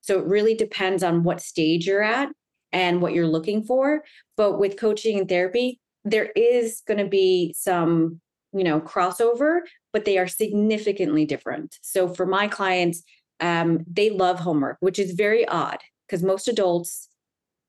[0.00, 2.28] So it really depends on what stage you're at
[2.72, 4.02] and what you're looking for.
[4.36, 8.20] But with coaching and therapy, there is going to be some,
[8.52, 9.60] you know, crossover,
[9.92, 11.76] but they are significantly different.
[11.82, 13.02] So for my clients,
[13.40, 17.08] um, they love homework, which is very odd because most adults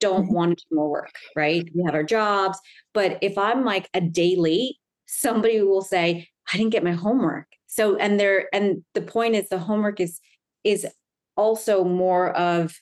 [0.01, 0.33] don't mm-hmm.
[0.33, 1.67] want to do more work, right?
[1.73, 2.59] We have our jobs.
[2.93, 7.47] But if I'm like a day late, somebody will say, I didn't get my homework.
[7.67, 10.19] So, and there, and the point is the homework is,
[10.63, 10.85] is
[11.37, 12.75] also more of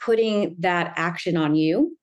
[0.00, 1.96] putting that action on you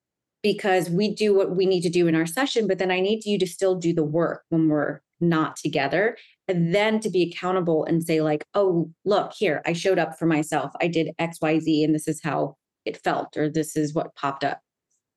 [0.43, 3.25] because we do what we need to do in our session, but then I need
[3.25, 7.85] you to still do the work when we're not together and then to be accountable
[7.85, 11.95] and say like oh look here i showed up for myself i did xyz and
[11.95, 14.59] this is how it felt or this is what popped up.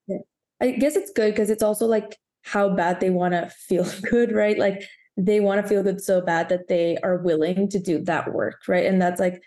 [0.07, 0.18] Yeah.
[0.61, 4.33] i guess it's good because it's also like how bad they want to feel good
[4.33, 4.59] right?
[4.59, 4.83] Like
[5.16, 8.62] they want to feel good so bad that they are willing to do that work
[8.68, 8.87] right?
[8.87, 9.42] And that's like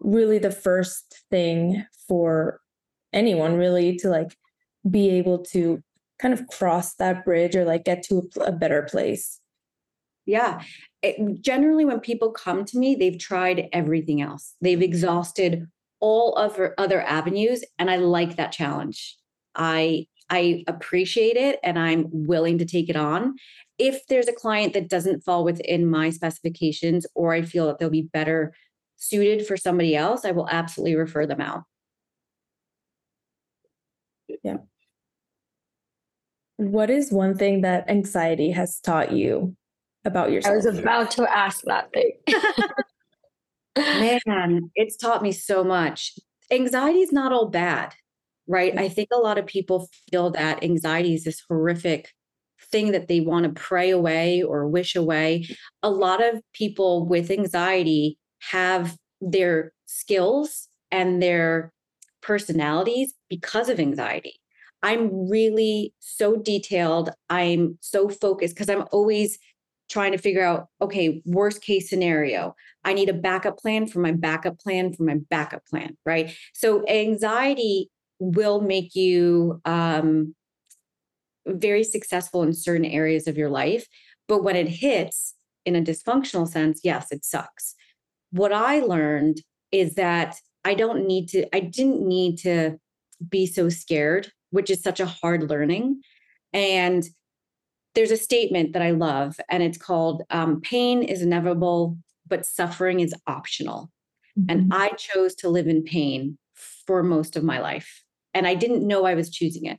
[0.00, 2.60] really the first thing for
[3.12, 4.36] anyone really to like
[4.90, 5.82] be able to
[6.18, 9.40] kind of cross that bridge or like get to a, a better place.
[10.26, 10.62] Yeah.
[11.02, 14.54] It, generally when people come to me they've tried everything else.
[14.60, 15.68] They've exhausted
[16.00, 19.16] all other other avenues and i like that challenge
[19.54, 23.36] i I appreciate it and I'm willing to take it on.
[23.78, 27.90] If there's a client that doesn't fall within my specifications or I feel that they'll
[27.90, 28.54] be better
[28.96, 31.64] suited for somebody else, I will absolutely refer them out.
[34.42, 34.58] Yeah.
[36.56, 39.56] What is one thing that anxiety has taught you
[40.04, 40.52] about yourself?
[40.52, 42.12] I was about to ask that thing.
[43.76, 46.14] Man, it's taught me so much.
[46.50, 47.94] Anxiety is not all bad,
[48.46, 48.74] right?
[48.74, 48.80] Mm.
[48.80, 52.10] I think a lot of people feel that anxiety is this horrific
[52.70, 55.46] thing that they want to pray away or wish away.
[55.82, 58.18] A lot of people with anxiety
[58.50, 61.72] have their skills and their
[62.22, 64.34] personalities because of anxiety.
[64.82, 67.10] I'm really so detailed.
[67.30, 69.38] I'm so focused because I'm always
[69.88, 72.54] trying to figure out okay, worst case scenario.
[72.84, 76.34] I need a backup plan for my backup plan for my backup plan, right?
[76.52, 80.34] So anxiety will make you um,
[81.46, 83.86] very successful in certain areas of your life.
[84.28, 87.74] But when it hits in a dysfunctional sense, yes, it sucks.
[88.30, 89.38] What I learned
[89.70, 92.78] is that I don't need to, I didn't need to
[93.28, 96.00] be so scared, which is such a hard learning.
[96.52, 97.04] And
[97.94, 103.00] there's a statement that I love, and it's called um, Pain is inevitable, but suffering
[103.00, 103.90] is optional.
[104.38, 104.50] Mm-hmm.
[104.50, 106.38] And I chose to live in pain
[106.86, 108.02] for most of my life.
[108.32, 109.78] And I didn't know I was choosing it.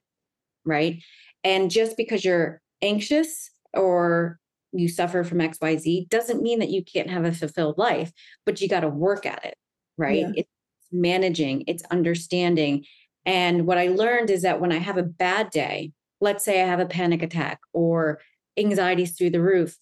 [0.64, 1.04] Right.
[1.44, 4.40] And just because you're anxious or
[4.72, 8.12] you suffer from XYZ doesn't mean that you can't have a fulfilled life,
[8.46, 9.56] but you got to work at it.
[9.98, 10.22] Right.
[10.22, 10.32] Yeah.
[10.36, 10.50] It's
[10.92, 12.86] managing, it's understanding.
[13.26, 16.68] And what I learned is that when I have a bad day, let's say I
[16.68, 18.20] have a panic attack or
[18.58, 19.78] anxiety's through the roof,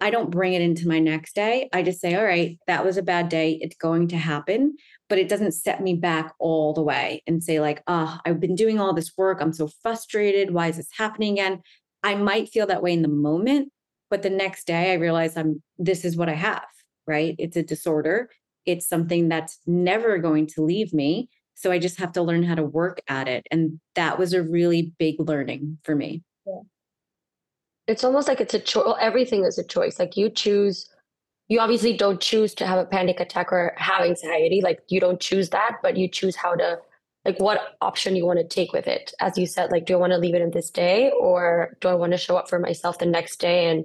[0.00, 1.68] I don't bring it into my next day.
[1.72, 3.58] I just say, all right, that was a bad day.
[3.60, 4.76] It's going to happen,
[5.08, 8.54] but it doesn't set me back all the way and say, like, oh, I've been
[8.54, 9.38] doing all this work.
[9.40, 10.52] I'm so frustrated.
[10.52, 11.62] Why is this happening again?
[12.02, 13.72] I might feel that way in the moment,
[14.10, 16.66] but the next day I realize I'm, this is what I have,
[17.06, 17.34] right?
[17.38, 18.30] It's a disorder.
[18.66, 21.30] It's something that's never going to leave me.
[21.54, 23.46] So I just have to learn how to work at it.
[23.50, 26.22] And that was a really big learning for me.
[26.46, 26.60] Yeah
[27.90, 28.94] it's almost like it's a choice.
[29.00, 29.98] Everything is a choice.
[29.98, 30.88] Like you choose,
[31.48, 34.60] you obviously don't choose to have a panic attack or have anxiety.
[34.62, 36.78] Like you don't choose that, but you choose how to,
[37.24, 39.12] like what option you want to take with it.
[39.20, 41.88] As you said, like, do I want to leave it in this day or do
[41.88, 43.84] I want to show up for myself the next day and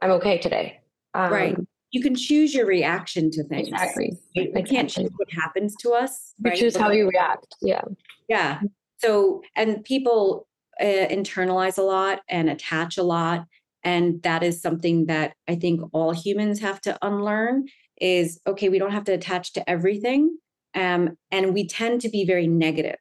[0.00, 0.80] I'm okay today?
[1.12, 1.56] Um, right.
[1.94, 3.68] You can choose your reaction to things.
[3.68, 4.18] Exactly.
[4.34, 6.34] We, we can't choose what happens to us.
[6.38, 6.58] You right?
[6.58, 7.54] choose how you react.
[7.62, 7.82] Yeah.
[8.28, 8.62] Yeah.
[8.98, 10.48] So, and people
[10.80, 13.46] uh, internalize a lot and attach a lot
[13.84, 17.66] and that is something that i think all humans have to unlearn
[18.00, 20.36] is okay we don't have to attach to everything
[20.74, 22.98] um, and we tend to be very negative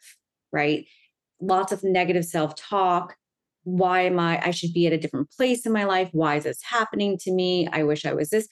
[0.52, 0.86] right
[1.42, 3.16] lots of negative self-talk
[3.64, 6.44] why am i i should be at a different place in my life why is
[6.44, 8.48] this happening to me i wish i was this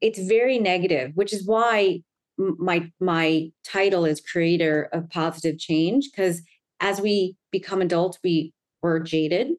[0.00, 2.00] it's very negative which is why
[2.38, 6.42] my my title is creator of positive change because
[6.80, 8.52] as we become adults we
[8.86, 9.52] we're jaded.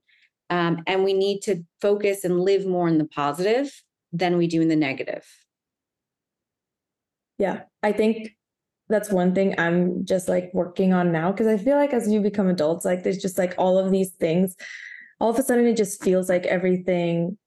[0.49, 3.69] Um, and we need to focus and live more in the positive
[4.13, 5.25] than we do in the negative.
[7.37, 8.35] Yeah, I think
[8.87, 12.21] that's one thing I'm just like working on now because I feel like as you
[12.21, 14.55] become adults, like there's just like all of these things.
[15.19, 17.37] All of a sudden, it just feels like everything.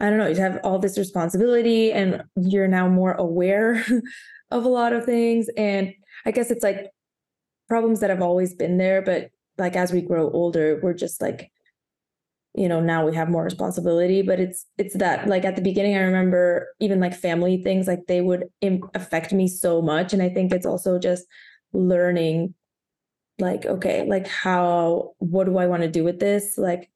[0.00, 0.28] I don't know.
[0.28, 3.84] You have all this responsibility, and you're now more aware
[4.50, 5.48] of a lot of things.
[5.56, 5.92] And
[6.24, 6.90] I guess it's like
[7.68, 11.52] problems that have always been there, but like as we grow older we're just like
[12.54, 15.94] you know now we have more responsibility but it's it's that like at the beginning
[15.96, 20.20] i remember even like family things like they would Im- affect me so much and
[20.22, 21.26] i think it's also just
[21.72, 22.54] learning
[23.38, 26.89] like okay like how what do i want to do with this like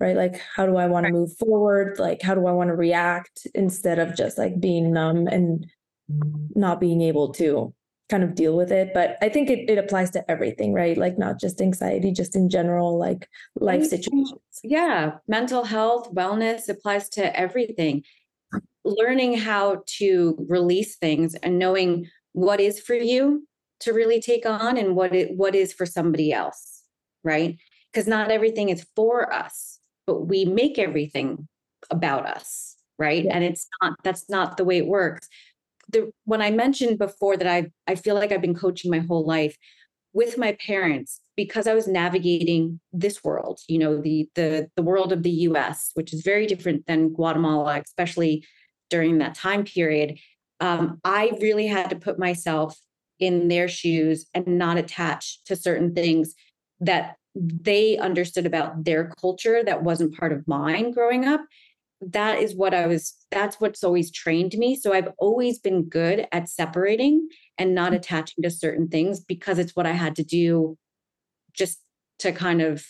[0.00, 0.16] right?
[0.16, 1.98] Like how do i want to move forward?
[1.98, 5.66] Like how do i want to react instead of just like being numb and
[6.10, 6.48] mm.
[6.56, 7.72] not being able to
[8.08, 8.92] kind of deal with it?
[8.94, 10.96] But i think it, it applies to everything right?
[10.96, 14.40] Like not just anxiety just in general like life situations.
[14.64, 18.02] yeah mental health wellness applies to everything.
[18.84, 23.46] Learning how to release things and knowing what is for you
[23.80, 26.80] to really take on and what it what is for somebody else
[27.22, 27.58] right?
[27.92, 29.79] Because not everything is for us
[30.10, 31.46] but we make everything
[31.90, 33.34] about us right yeah.
[33.34, 35.28] and it's not that's not the way it works
[35.92, 39.24] the when I mentioned before that I I feel like I've been coaching my whole
[39.24, 39.56] life
[40.12, 45.12] with my parents because I was navigating this world, you know, the the the world
[45.12, 48.44] of the US, which is very different than Guatemala, especially
[48.88, 50.18] during that time period.
[50.58, 52.76] Um, I really had to put myself
[53.18, 56.34] in their shoes and not attach to certain things
[56.80, 61.40] that they understood about their culture that wasn't part of mine growing up
[62.00, 64.74] that is what I was, that's what's always trained me.
[64.74, 67.28] So I've always been good at separating
[67.58, 67.96] and not mm-hmm.
[67.96, 70.78] attaching to certain things because it's what I had to do
[71.52, 71.80] just
[72.20, 72.84] to kind of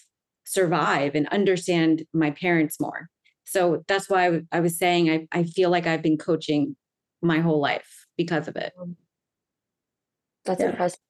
[0.45, 3.09] survive and understand my parents more.
[3.45, 6.77] So that's why I, I was saying I, I feel like I've been coaching
[7.21, 8.73] my whole life because of it.
[10.45, 10.71] That's yeah.
[10.71, 11.01] impressive.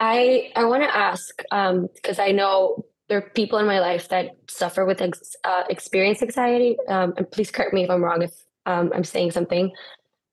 [0.00, 4.08] I I want to ask because um, I know there are people in my life
[4.08, 6.76] that suffer with ex- uh, experience anxiety.
[6.88, 8.32] Um, and please correct me if I'm wrong if
[8.66, 9.72] um, I'm saying something.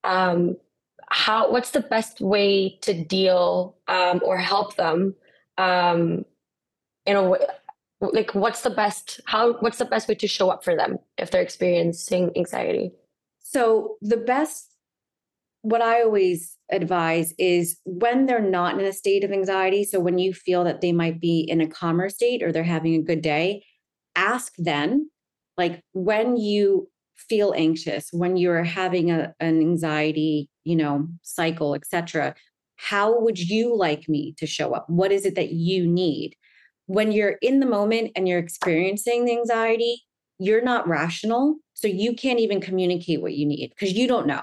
[0.04, 0.58] Um,
[1.10, 1.52] how?
[1.52, 5.16] What's the best way to deal um, or help them
[5.58, 6.26] um,
[7.06, 7.40] in a way?
[8.02, 9.22] Like, what's the best?
[9.26, 9.54] How?
[9.60, 12.92] What's the best way to show up for them if they're experiencing anxiety?
[13.40, 14.74] So the best
[15.64, 20.18] what I always advise is when they're not in a state of anxiety, so when
[20.18, 23.22] you feel that they might be in a calmer state or they're having a good
[23.22, 23.64] day,
[24.16, 25.10] ask then,
[25.58, 32.36] like when you feel anxious, when you're having a, an anxiety, you know, cycle, etc.,
[32.76, 34.90] how would you like me to show up?
[34.90, 36.36] What is it that you need?
[36.88, 40.04] When you're in the moment and you're experiencing the anxiety,
[40.40, 41.58] you're not rational.
[41.76, 44.42] So you can't even communicate what you need because you don't know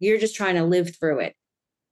[0.00, 1.36] you're just trying to live through it.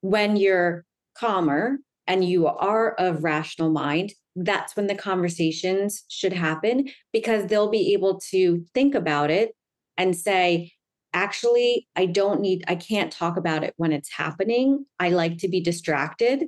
[0.01, 0.85] When you're
[1.17, 7.71] calmer and you are of rational mind, that's when the conversations should happen because they'll
[7.71, 9.55] be able to think about it
[9.97, 10.73] and say,
[11.13, 14.87] actually, I don't need, I can't talk about it when it's happening.
[15.01, 16.45] I like to be distracted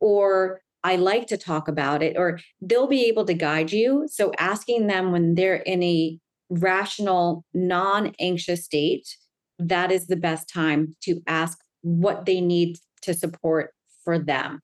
[0.00, 4.06] or I like to talk about it, or they'll be able to guide you.
[4.06, 6.18] So asking them when they're in a
[6.50, 9.16] rational, non anxious state
[9.58, 13.72] that is the best time to ask what they need to support
[14.04, 14.60] for them.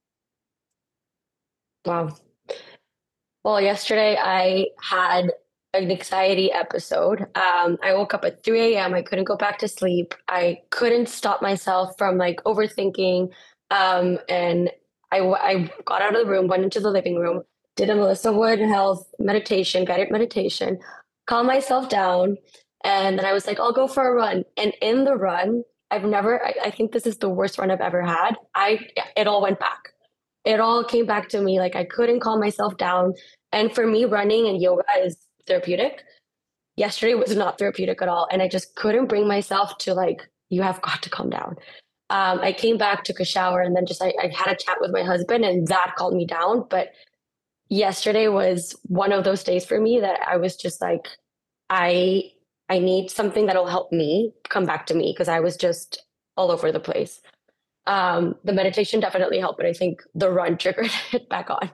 [1.85, 2.17] Wow.
[3.43, 5.31] Well, yesterday I had
[5.73, 7.23] an anxiety episode.
[7.35, 8.93] Um, I woke up at 3 a.m.
[8.93, 10.15] I couldn't go back to sleep.
[10.29, 13.31] I couldn't stop myself from like overthinking.
[13.71, 14.71] Um, and
[15.13, 17.43] I, I got out of the room, went into the living room,
[17.77, 20.79] did a Melissa Wood Health meditation, guided meditation,
[21.27, 22.37] calmed myself down,
[22.85, 24.45] and then I was like, I'll go for a run.
[24.57, 27.81] And in the run, I've never, I, I, think this is the worst run I've
[27.81, 28.37] ever had.
[28.55, 28.87] I,
[29.17, 29.93] it all went back.
[30.45, 31.59] It all came back to me.
[31.59, 33.15] Like I couldn't calm myself down.
[33.53, 35.17] And for me, running and yoga is
[35.47, 36.05] therapeutic.
[36.77, 38.29] Yesterday was not therapeutic at all.
[38.31, 41.57] And I just couldn't bring myself to like, you have got to calm down.
[42.11, 44.79] Um, I came back, took a shower, and then just I, I had a chat
[44.81, 46.67] with my husband, and that calmed me down.
[46.69, 46.89] But
[47.69, 51.07] yesterday was one of those days for me that I was just like,
[51.69, 52.33] I
[52.71, 56.07] I need something that'll help me come back to me because I was just
[56.37, 57.21] all over the place.
[57.87, 61.71] Um, the meditation definitely helped, but I think the run triggered it back on.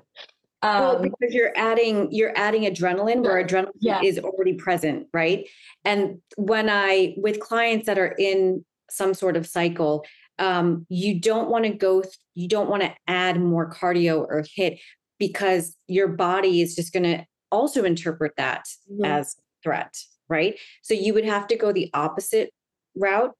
[0.62, 4.00] Um, well, because you're adding you're adding adrenaline where adrenaline yeah.
[4.02, 5.46] is already present, right?
[5.84, 10.04] And when I with clients that are in some sort of cycle,
[10.38, 12.02] um, you don't want to go,
[12.34, 14.78] you don't want to add more cardio or HIIT
[15.18, 19.04] because your body is just going to also interpret that mm-hmm.
[19.04, 19.94] as threat
[20.28, 20.58] right?
[20.82, 22.50] So you would have to go the opposite
[22.94, 23.32] route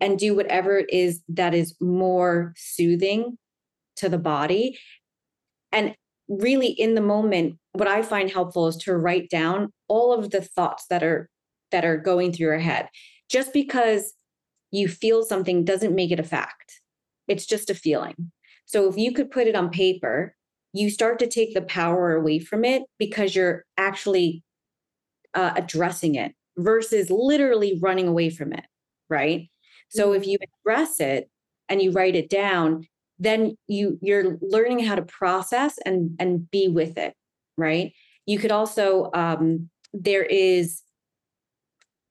[0.00, 3.38] and do whatever it is that is more soothing
[3.96, 4.78] to the body.
[5.72, 5.94] And
[6.28, 10.40] really in the moment, what I find helpful is to write down all of the
[10.40, 11.28] thoughts that are
[11.70, 12.88] that are going through your head.
[13.28, 14.14] Just because
[14.70, 16.80] you feel something doesn't make it a fact.
[17.28, 18.32] It's just a feeling.
[18.66, 20.34] So if you could put it on paper,
[20.72, 24.42] you start to take the power away from it because you're actually
[25.34, 28.64] uh, addressing it versus literally running away from it,
[29.08, 29.40] right?
[29.40, 29.98] Mm-hmm.
[29.98, 30.30] So if mm-hmm.
[30.30, 31.30] you address it
[31.68, 32.86] and you write it down,
[33.18, 37.14] then you you're learning how to process and and be with it,
[37.56, 37.92] right?
[38.26, 40.82] You could also um, there is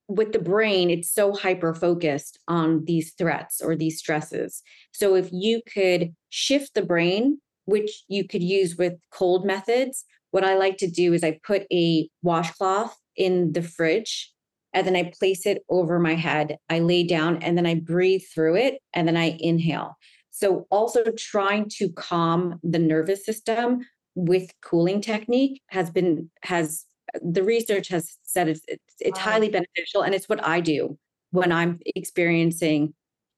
[0.07, 4.61] with the brain, it's so hyper focused on these threats or these stresses.
[4.91, 10.43] So if you could shift the brain, which you could use with cold methods, what
[10.43, 14.34] I like to do is I put a washcloth in the fridge
[14.74, 16.57] and then I place it over my head.
[16.70, 19.97] I lay down and then I breathe through it and then I inhale.
[20.32, 23.86] So, also trying to calm the nervous system
[24.16, 26.86] with cooling technique has been, has
[27.22, 29.32] the research has said it's, it's, it's wow.
[29.34, 30.01] highly beneficial.
[30.01, 30.97] And it's what I do
[31.32, 32.93] when I'm experiencing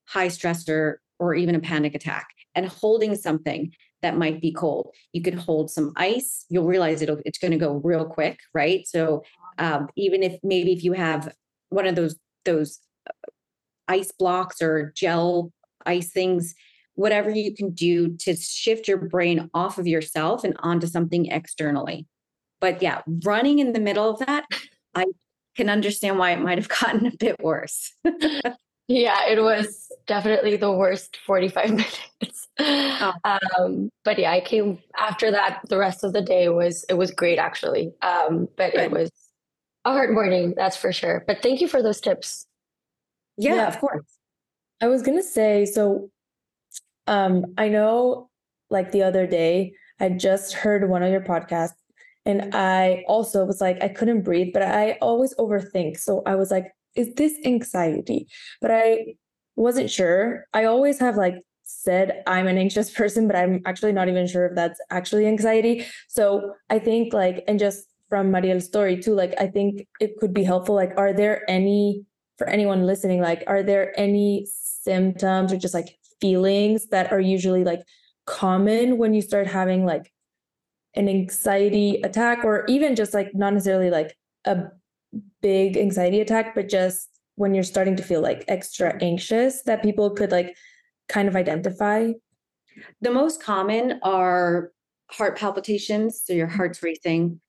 [0.06, 4.92] high stress or, or even a panic attack and holding something that might be cold.
[5.14, 6.46] You could hold some ice.
[6.50, 8.88] You'll realize it'll, it's going to go real quick, right?
[8.88, 9.24] So
[9.58, 11.34] um, even if maybe if you have
[11.70, 13.30] one of those those uh,
[13.88, 15.52] ice blocks or gel
[15.86, 16.56] ice things
[16.96, 22.08] whatever you can do to shift your brain off of yourself and onto something externally
[22.62, 24.46] But yeah, running in the middle of that,
[24.96, 25.06] I
[25.58, 27.94] can understand why it might have gotten a bit worse.
[28.88, 32.48] yeah, it was definitely the worst 45 minutes.
[32.60, 33.14] Oh.
[33.24, 35.62] Um, but yeah, I came after that.
[35.70, 37.94] The rest of the day was it was great actually.
[38.02, 38.84] Um, but Good.
[38.86, 39.12] it was
[39.86, 41.24] a hard morning, that's for sure.
[41.28, 42.48] But thank you for those tips.
[43.38, 44.06] Yeah, yeah, of course.
[44.82, 46.10] I was gonna say so.
[47.08, 48.30] Um, I know,
[48.70, 51.76] like the other day, I just heard one of your podcasts,
[52.26, 56.00] and I also was like, I couldn't breathe, but I always overthink.
[56.00, 58.28] So I was like, is this anxiety?
[58.62, 59.16] But I
[59.56, 60.46] wasn't sure.
[60.54, 64.48] I always have like said I'm an anxious person, but I'm actually not even sure
[64.48, 65.86] if that's actually anxiety.
[66.08, 70.34] So I think like, and just from Mariel's story too, like I think it could
[70.34, 70.76] be helpful.
[70.76, 72.06] Like, are there any
[72.38, 77.64] for anyone listening, like, are there any symptoms or just like feelings that are usually
[77.64, 77.82] like
[78.26, 80.12] common when you start having like
[80.96, 84.64] an anxiety attack or even just like not necessarily like a
[85.42, 90.10] big anxiety attack, but just when you're starting to feel like extra anxious that people
[90.10, 90.56] could like
[91.10, 92.12] kind of identify?
[93.02, 94.72] The most common are
[95.12, 96.22] heart palpitations.
[96.26, 97.40] So your heart's racing.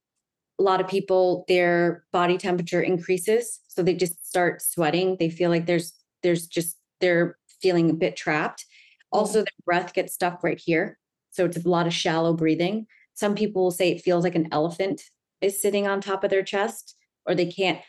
[0.58, 3.60] A lot of people, their body temperature increases.
[3.68, 5.16] So they just start sweating.
[5.18, 5.92] They feel like there's,
[6.22, 8.64] there's just, they're feeling a bit trapped.
[9.12, 10.98] Also, their breath gets stuck right here.
[11.30, 12.86] So it's a lot of shallow breathing.
[13.14, 15.02] Some people will say it feels like an elephant
[15.40, 16.96] is sitting on top of their chest,
[17.26, 17.80] or they can't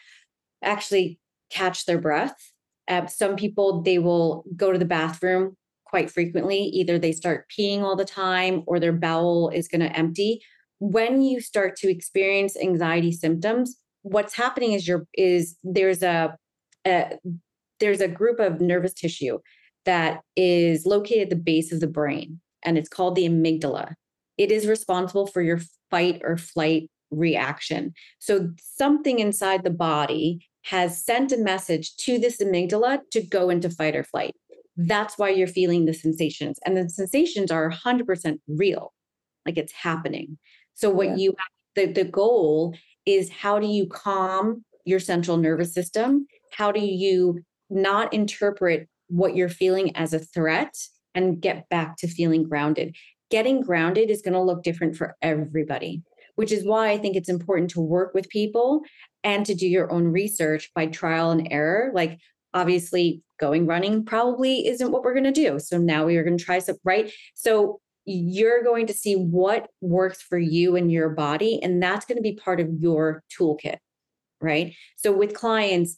[0.62, 2.36] actually catch their breath.
[2.90, 5.56] Uh, some people, they will go to the bathroom
[5.86, 6.60] quite frequently.
[6.64, 10.42] Either they start peeing all the time or their bowel is going to empty.
[10.80, 16.36] When you start to experience anxiety symptoms, what's happening is your is there's a,
[16.86, 17.18] a
[17.80, 19.40] there's a group of nervous tissue
[19.86, 23.94] that is located at the base of the brain and it's called the amygdala.
[24.38, 27.94] It is responsible for your fight or flight reaction.
[28.20, 33.70] So something inside the body has sent a message to this amygdala to go into
[33.70, 34.36] fight or flight.
[34.76, 36.60] That's why you're feeling the sensations.
[36.66, 38.94] And the sensations are 100% real,
[39.46, 40.38] like it's happening.
[40.78, 41.16] So, what yeah.
[41.16, 41.36] you
[41.76, 42.76] the, the goal
[43.06, 46.28] is how do you calm your central nervous system?
[46.52, 50.74] How do you not interpret what you're feeling as a threat
[51.14, 52.96] and get back to feeling grounded?
[53.30, 56.04] Getting grounded is going to look different for everybody
[56.36, 58.84] which is why I think it's important to work with people
[59.24, 61.90] and to do your own research by trial and error.
[61.96, 62.20] Like,
[62.54, 65.58] obviously, going running probably isn't what we're going to do.
[65.58, 67.12] So now we are going to try some, right?
[67.34, 72.18] So you're going to see what works for you and your body, and that's going
[72.18, 73.78] to be part of your toolkit,
[74.42, 74.74] right?
[74.96, 75.98] So with clients,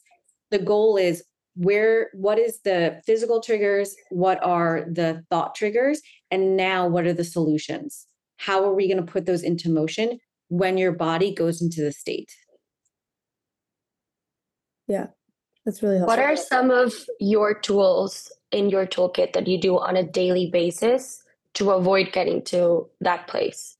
[0.50, 6.00] the goal is where what is the physical triggers what are the thought triggers
[6.30, 8.06] and now what are the solutions
[8.36, 10.16] how are we going to put those into motion
[10.50, 12.34] when your body goes into the state.
[14.88, 15.06] Yeah,
[15.64, 16.16] that's really helpful.
[16.16, 20.50] What are some of your tools in your toolkit that you do on a daily
[20.50, 21.22] basis
[21.54, 23.76] to avoid getting to that place?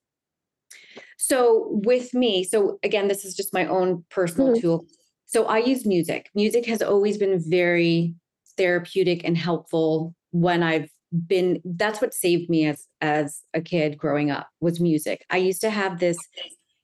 [1.19, 4.61] So, with me, so again, this is just my own personal mm-hmm.
[4.61, 4.87] tool.
[5.27, 6.31] So, I use music.
[6.35, 8.15] Music has always been very
[8.57, 10.91] therapeutic and helpful when I've
[11.27, 15.25] been that's what saved me as as a kid growing up was music.
[15.31, 16.17] I used to have this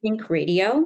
[0.04, 0.84] pink radio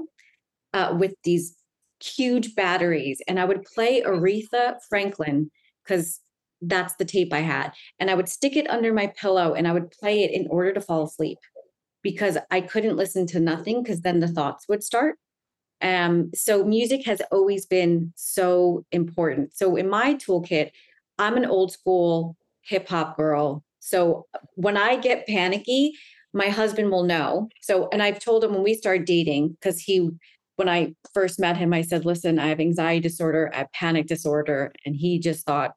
[0.75, 1.57] uh, with these
[2.03, 5.51] huge batteries, and I would play Aretha Franklin
[5.85, 6.21] because
[6.63, 7.73] that's the tape I had.
[7.99, 10.73] And I would stick it under my pillow and I would play it in order
[10.73, 11.39] to fall asleep
[12.03, 15.17] because I couldn't listen to nothing because then the thoughts would start.
[15.83, 19.57] Um, so music has always been so important.
[19.57, 20.71] So in my toolkit,
[21.19, 23.65] I'm an old school hip hop girl.
[23.81, 25.95] So when I get panicky,
[26.33, 27.49] my husband will know.
[27.61, 30.11] So, and I've told him when we started dating, because he,
[30.57, 34.07] when I first met him, I said, listen, I have anxiety disorder, I have panic
[34.07, 34.73] disorder.
[34.85, 35.73] And he just thought,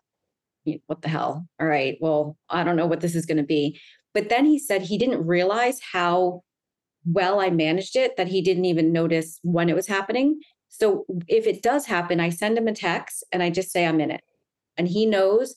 [0.88, 1.48] what the hell?
[1.60, 3.80] All right, well, I don't know what this is going to be.
[4.14, 6.44] But then he said he didn't realize how
[7.06, 10.40] well I managed it, that he didn't even notice when it was happening.
[10.70, 14.00] So if it does happen, I send him a text and I just say I'm
[14.00, 14.22] in it.
[14.78, 15.56] And he knows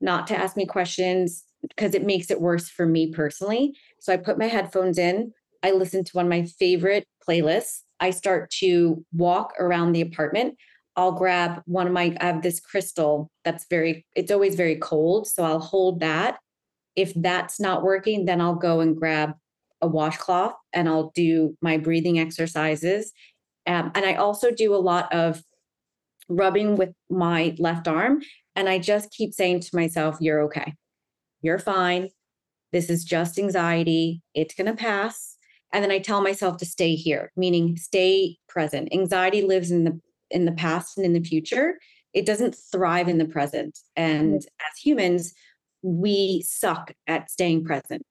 [0.00, 3.74] not to ask me questions, because it makes it worse for me personally.
[3.98, 5.32] So I put my headphones in,
[5.62, 7.80] I listen to one of my favorite playlists.
[7.98, 10.56] I start to walk around the apartment.
[10.96, 15.26] I'll grab one of my, I have this crystal that's very, it's always very cold.
[15.28, 16.38] So I'll hold that.
[16.94, 19.34] If that's not working, then I'll go and grab
[19.82, 23.12] a washcloth and I'll do my breathing exercises.
[23.66, 25.42] Um, and I also do a lot of
[26.28, 28.22] rubbing with my left arm.
[28.54, 30.74] And I just keep saying to myself, you're okay
[31.46, 32.08] you're fine.
[32.72, 34.22] This is just anxiety.
[34.34, 35.34] It's going to pass.
[35.72, 38.88] and then I tell myself to stay here, meaning stay present.
[38.92, 40.00] Anxiety lives in the
[40.30, 41.78] in the past and in the future.
[42.12, 43.78] It doesn't thrive in the present.
[43.94, 44.36] And mm-hmm.
[44.36, 45.34] as humans,
[45.82, 48.02] we suck at staying present.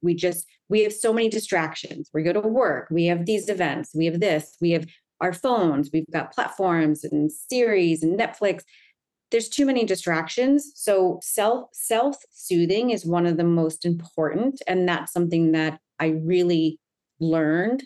[0.00, 2.10] We just we have so many distractions.
[2.12, 4.86] We go to work, we have these events, we have this, we have
[5.20, 8.62] our phones, we've got platforms and series and Netflix.
[9.30, 10.72] There's too many distractions.
[10.74, 16.08] So self self soothing is one of the most important and that's something that I
[16.08, 16.78] really
[17.20, 17.84] learned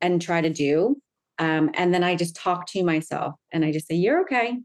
[0.00, 1.00] and try to do.
[1.38, 4.58] Um, and then I just talk to myself and I just say, You're okay.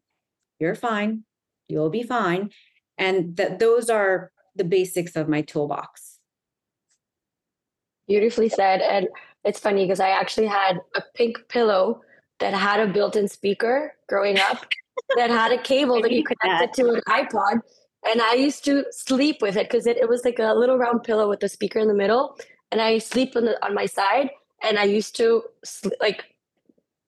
[0.60, 1.24] You're fine.
[1.68, 2.52] You'll be fine.
[2.98, 6.20] And that those are the basics of my toolbox.
[8.08, 8.82] Beautifully said.
[8.82, 9.08] And
[9.44, 12.02] it's funny because I actually had a pink pillow
[12.40, 14.66] that had a built in speaker growing up
[15.18, 17.62] that had a cable that you connected to an iPod.
[18.10, 21.04] And I used to sleep with it because it, it was like a little round
[21.04, 22.38] pillow with a speaker in the middle.
[22.72, 24.30] And I sleep on, the, on my side.
[24.62, 25.44] And I used to
[26.02, 26.26] like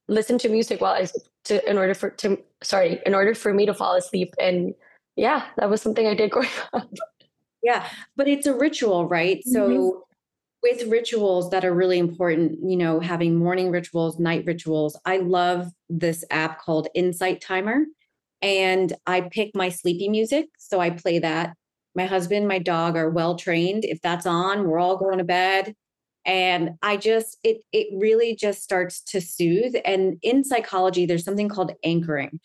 [0.08, 1.08] listen to music while I
[1.46, 4.74] to in order for to sorry in order for me to fall asleep and
[5.16, 6.90] yeah that was something I did growing up.
[7.64, 9.38] Yeah, but it's a ritual, right?
[9.38, 9.52] Mm-hmm.
[9.52, 10.06] So
[10.62, 15.00] with rituals that are really important, you know, having morning rituals, night rituals.
[15.06, 17.86] I love this app called Insight Timer
[18.42, 21.56] and I pick my sleepy music, so I play that.
[21.96, 23.86] My husband, my dog are well trained.
[23.86, 25.76] If that's on, we're all going to bed
[26.26, 29.76] and i just it it really just starts to soothe.
[29.86, 32.40] And in psychology there's something called anchoring.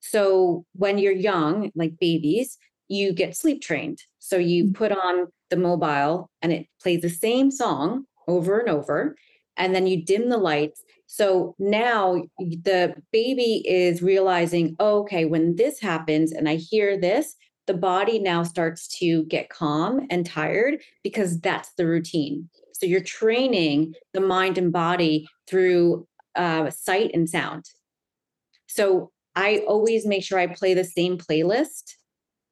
[0.00, 2.58] So when you're young like babies
[2.88, 3.98] you get sleep trained.
[4.20, 4.74] So you mm.
[4.74, 9.16] put on the mobile and it plays the same song over and over
[9.56, 10.82] and then you dim the lights.
[11.06, 17.36] So now the baby is realizing oh, okay when this happens and i hear this
[17.66, 22.48] the body now starts to get calm and tired because that's the routine
[22.78, 27.64] so you're training the mind and body through uh, sight and sound.
[28.66, 31.94] So I always make sure I play the same playlist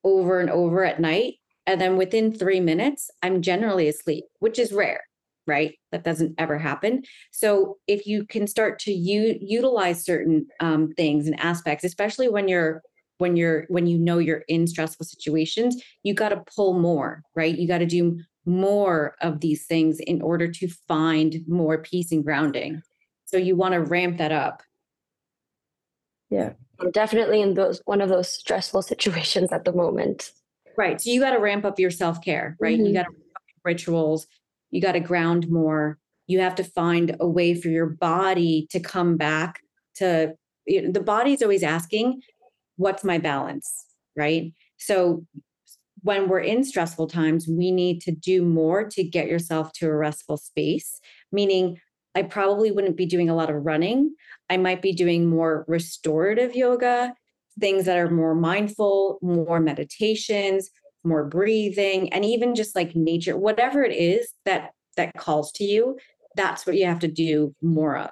[0.04, 1.34] over and over at night.
[1.66, 5.02] And then within three minutes, I'm generally asleep, which is rare,
[5.46, 5.78] right?
[5.92, 7.02] That doesn't ever happen.
[7.32, 12.48] So if you can start to u- utilize certain um, things and aspects, especially when
[12.48, 12.82] you're
[13.18, 17.56] when you're when you know you're in stressful situations you got to pull more right
[17.58, 22.24] you got to do more of these things in order to find more peace and
[22.24, 22.82] grounding.
[23.24, 24.62] So you want to ramp that up.
[26.30, 26.52] Yeah.
[26.80, 30.32] I'm definitely in those one of those stressful situations at the moment.
[30.76, 31.00] Right.
[31.00, 32.76] So you got to ramp up your self-care, right?
[32.76, 32.86] Mm-hmm.
[32.86, 33.12] You got to
[33.64, 34.26] rituals,
[34.70, 35.98] you got to ground more.
[36.26, 39.60] You have to find a way for your body to come back
[39.96, 40.34] to
[40.66, 42.22] you know, the body's always asking,
[42.76, 43.86] what's my balance?
[44.16, 44.52] Right.
[44.78, 45.24] So
[46.04, 49.96] when we're in stressful times, we need to do more to get yourself to a
[49.96, 51.00] restful space,
[51.32, 51.80] meaning
[52.14, 54.14] I probably wouldn't be doing a lot of running.
[54.50, 57.14] I might be doing more restorative yoga,
[57.58, 60.70] things that are more mindful, more meditations,
[61.04, 65.98] more breathing, and even just like nature, whatever it is that that calls to you,
[66.36, 68.10] that's what you have to do more of.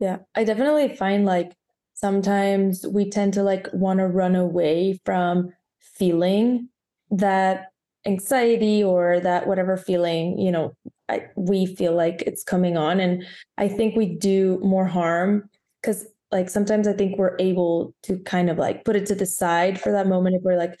[0.00, 1.52] Yeah, I definitely find like
[1.94, 5.52] sometimes we tend to like want to run away from
[5.98, 6.68] feeling
[7.10, 7.66] that
[8.06, 10.74] anxiety or that whatever feeling you know
[11.08, 13.00] I, we feel like it's coming on.
[13.00, 13.26] And
[13.56, 15.48] i think we do more harm
[15.80, 19.26] because like sometimes i think we're able to kind of like put it to the
[19.26, 20.78] side for that moment if we're like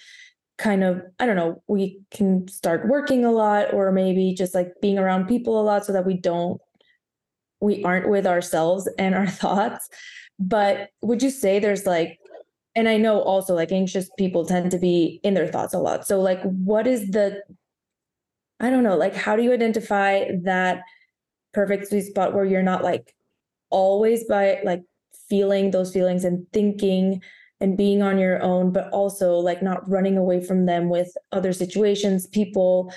[0.58, 4.72] kind of i don't know we can start working a lot or maybe just like
[4.82, 6.60] being around people a lot so that we don't
[7.60, 9.88] we aren't with ourselves and our thoughts.
[10.38, 12.18] But would you say there's like
[12.78, 16.06] and I know also like anxious people tend to be in their thoughts a lot.
[16.06, 17.42] So like what is the
[18.60, 20.82] I don't know, like how do you identify that
[21.52, 23.16] perfect sweet spot where you're not like
[23.70, 24.82] always by like
[25.28, 27.20] feeling those feelings and thinking
[27.60, 31.52] and being on your own, but also like not running away from them with other
[31.52, 32.92] situations, people.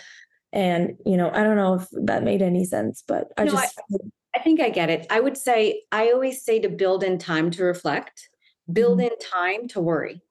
[0.53, 3.79] And, you know, I don't know if that made any sense, but I no, just.
[3.79, 3.97] I,
[4.35, 5.07] I think I get it.
[5.09, 8.29] I would say, I always say to build in time to reflect
[8.73, 9.13] build mm-hmm.
[9.13, 10.21] in time to worry.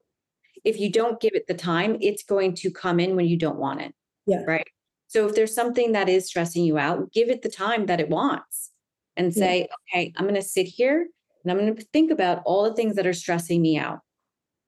[0.64, 3.58] If you don't give it the time, it's going to come in when you don't
[3.58, 3.94] want it.
[4.26, 4.42] Yeah.
[4.46, 4.66] Right.
[5.08, 8.08] So if there's something that is stressing you out, give it the time that it
[8.08, 8.70] wants
[9.16, 9.98] and say, yeah.
[10.00, 11.08] okay, I'm going to sit here
[11.42, 14.00] and I'm going to think about all the things that are stressing me out.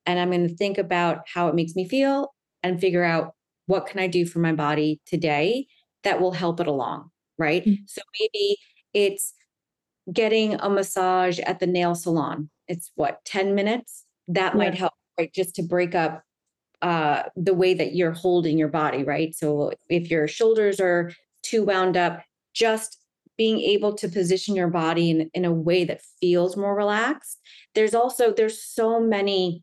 [0.05, 3.35] And I'm going to think about how it makes me feel and figure out
[3.67, 5.67] what can I do for my body today
[6.03, 7.11] that will help it along.
[7.39, 7.65] Right.
[7.65, 7.85] Mm-hmm.
[7.87, 8.57] So maybe
[8.93, 9.35] it's
[10.13, 14.59] getting a massage at the nail salon it's what 10 minutes that yeah.
[14.59, 16.23] might help right just to break up
[16.83, 21.13] uh, the way that you're holding your body right so if your shoulders are
[21.43, 22.23] too wound up
[22.55, 22.99] just
[23.37, 27.41] being able to position your body in, in a way that feels more relaxed.
[27.75, 29.63] There's also there's so many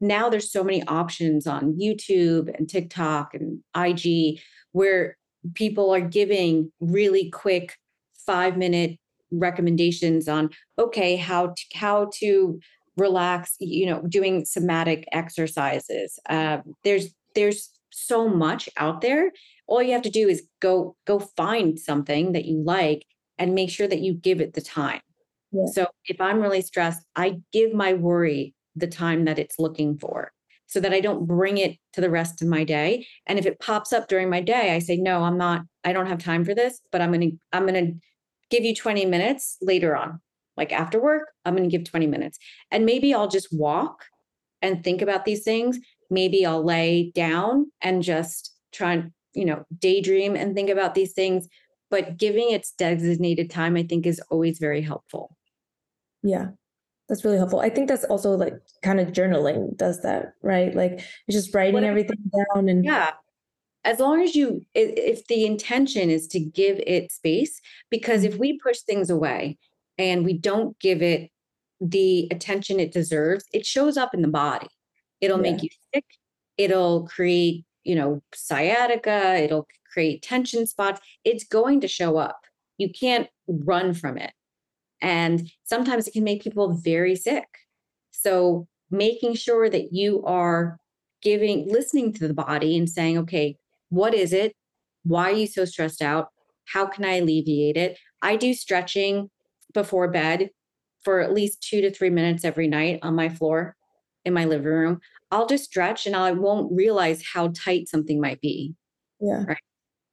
[0.00, 4.40] now there's so many options on YouTube and TikTok and IG
[4.72, 5.18] where
[5.54, 7.76] people are giving really quick
[8.24, 8.98] 5 minute
[9.30, 12.58] recommendations on okay how to, how to
[12.96, 19.32] relax you know doing somatic exercises uh, there's there's so much out there.
[19.66, 23.04] All you have to do is go go find something that you like
[23.38, 25.00] and make sure that you give it the time.
[25.52, 25.64] Yeah.
[25.72, 30.30] so if i'm really stressed i give my worry the time that it's looking for
[30.68, 33.04] so that i don't bring it to the rest of my day.
[33.26, 36.06] And if it pops up during my day i say no i'm not i don't
[36.06, 38.00] have time for this but i'm going to i'm going to
[38.50, 40.20] give you 20 minutes later on
[40.56, 42.38] like after work i'm going to give 20 minutes.
[42.70, 44.04] And maybe i'll just walk
[44.62, 45.78] and think about these things.
[46.10, 51.12] Maybe i'll lay down and just try and you know daydream and think about these
[51.12, 51.48] things.
[51.90, 55.36] But giving its designated time i think is always very helpful.
[56.22, 56.48] Yeah
[57.08, 57.58] that's really helpful.
[57.58, 60.72] I think that's also like kind of journaling does that right?
[60.72, 63.10] Like it's just writing everything down and yeah
[63.84, 67.60] as long as you if the intention is to give it space
[67.90, 68.40] because if mm-hmm.
[68.40, 69.58] we push things away
[69.98, 71.30] and we don't give it
[71.80, 74.68] the attention it deserves it shows up in the body.
[75.20, 75.52] It'll yeah.
[75.52, 76.04] make you sick.
[76.56, 79.36] It'll create you know sciatica.
[79.36, 81.00] It'll create tension spots.
[81.24, 82.44] It's going to show up.
[82.78, 84.32] You can't run from it.
[85.02, 87.48] And sometimes it can make people very sick.
[88.10, 90.78] So making sure that you are
[91.22, 93.56] giving listening to the body and saying okay
[93.90, 94.54] what is it?
[95.04, 96.28] Why are you so stressed out?
[96.72, 97.98] How can I alleviate it?
[98.22, 99.30] I do stretching
[99.74, 100.50] before bed
[101.02, 103.76] for at least two to three minutes every night on my floor
[104.24, 105.00] in my living room.
[105.30, 108.74] I'll just stretch and I won't realize how tight something might be.
[109.20, 109.44] Yeah.
[109.46, 109.58] Right.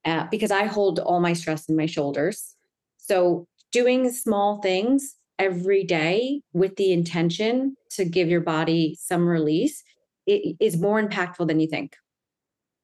[0.06, 2.56] Uh, because I hold all my stress in my shoulders.
[2.98, 9.84] So doing small things every day with the intention to give your body some release
[10.26, 11.96] it is more impactful than you think.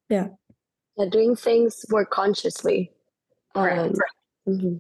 [0.10, 0.28] Yeah
[0.98, 2.92] yeah, doing things more consciously.
[3.56, 3.94] Um,
[4.48, 4.78] mm-hmm.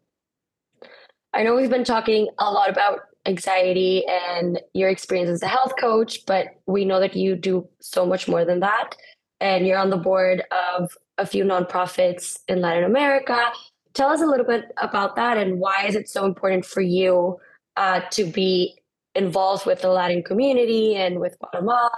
[1.34, 5.74] I know we've been talking a lot about anxiety and your experience as a health
[5.80, 8.96] coach, but we know that you do so much more than that.
[9.40, 13.52] And you're on the board of a few nonprofits in Latin America.
[13.94, 17.40] Tell us a little bit about that and why is it so important for you
[17.78, 18.80] uh, to be
[19.16, 21.92] involved with the Latin community and with Guatemala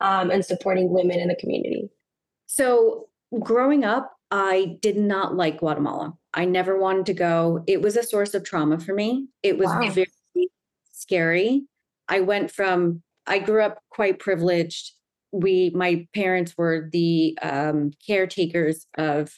[0.00, 1.90] um, and supporting women in the community?
[2.46, 3.08] So
[3.38, 6.14] growing up, I did not like Guatemala.
[6.34, 7.64] I never wanted to go.
[7.66, 9.28] It was a source of trauma for me.
[9.42, 9.90] It was wow.
[9.90, 10.50] very
[10.92, 11.64] scary.
[12.08, 14.92] I went from, I grew up quite privileged.
[15.32, 19.32] We, my parents were the um, caretakers of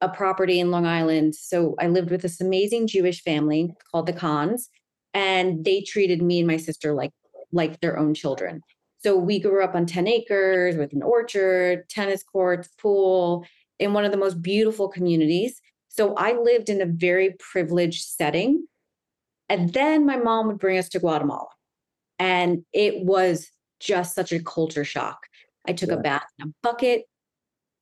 [0.00, 1.34] a property in Long Island.
[1.34, 4.68] So I lived with this amazing Jewish family called the Khans,
[5.12, 7.12] and they treated me and my sister like
[7.52, 8.60] like their own children.
[9.04, 13.44] So we grew up on 10 acres with an orchard, tennis courts, pool,
[13.78, 15.60] in one of the most beautiful communities.
[15.88, 18.66] So I lived in a very privileged setting.
[19.50, 21.48] And then my mom would bring us to Guatemala.
[22.18, 25.18] And it was just such a culture shock.
[25.68, 25.96] I took yeah.
[25.96, 27.02] a bath in a bucket.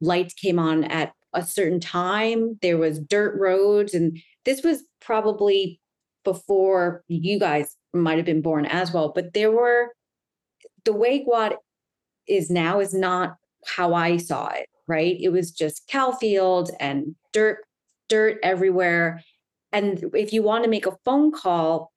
[0.01, 2.59] Lights came on at a certain time.
[2.63, 3.95] There was dirt roads.
[3.95, 5.81] And this was probably
[6.25, 9.13] before you guys might have been born as well.
[9.15, 9.93] But there were
[10.85, 11.57] the way Guate
[12.29, 15.17] is now is not how I saw it, right?
[15.21, 17.59] It was just cow fields and dirt,
[18.09, 19.23] dirt everywhere.
[19.73, 21.93] And if you want to make a phone call,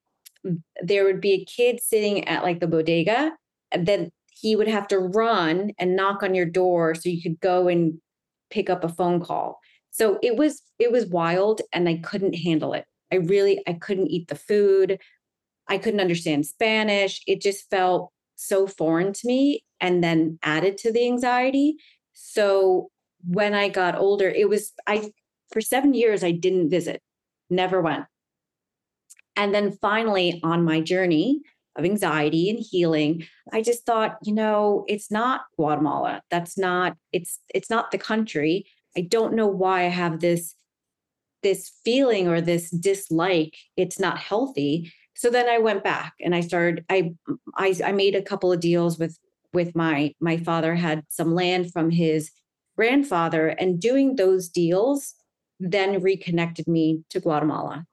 [0.82, 3.32] there would be a kid sitting at like the bodega,
[3.72, 7.40] and then he would have to run and knock on your door so you could
[7.40, 8.00] go and
[8.50, 9.60] pick up a phone call.
[9.92, 12.86] So it was it was wild and I couldn't handle it.
[13.12, 15.00] I really I couldn't eat the food.
[15.68, 17.22] I couldn't understand Spanish.
[17.28, 21.78] It just felt so foreign to me and then added to the anxiety.
[22.14, 22.90] So
[23.28, 25.12] when I got older, it was, I,
[25.52, 27.02] for seven years, I didn't visit,
[27.50, 28.06] never went.
[29.36, 31.42] And then finally, on my journey
[31.76, 36.22] of anxiety and healing, I just thought, you know, it's not Guatemala.
[36.32, 38.66] That's not, it's, it's not the country.
[38.98, 40.56] I don't know why I have this
[41.46, 46.42] this feeling or this dislike it's not healthy so then I went back and I
[46.42, 47.14] started I
[47.56, 49.18] I I made a couple of deals with
[49.54, 52.32] with my my father had some land from his
[52.76, 55.14] grandfather and doing those deals
[55.60, 57.86] then reconnected me to Guatemala.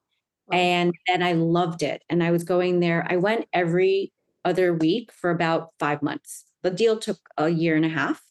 [0.47, 0.57] Wow.
[0.57, 4.11] And and I loved it and I was going there I went every
[4.45, 6.43] other week for about 5 months.
[6.63, 8.21] The deal took a year and a half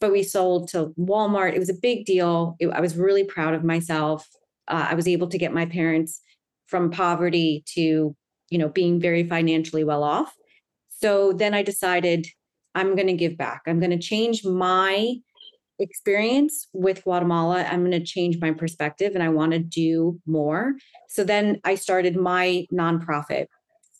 [0.00, 1.54] but we sold to Walmart.
[1.54, 2.56] It was a big deal.
[2.60, 4.28] It, I was really proud of myself.
[4.68, 6.20] uh, I was able to get my parents
[6.66, 8.14] from poverty to,
[8.50, 10.34] you know, being very financially well off.
[10.88, 12.26] So then I decided
[12.74, 13.62] I'm going to give back.
[13.66, 15.16] I'm going to change my
[15.78, 17.64] experience with Guatemala.
[17.64, 20.74] I'm going to change my perspective and I want to do more.
[21.08, 23.46] So then I started my nonprofit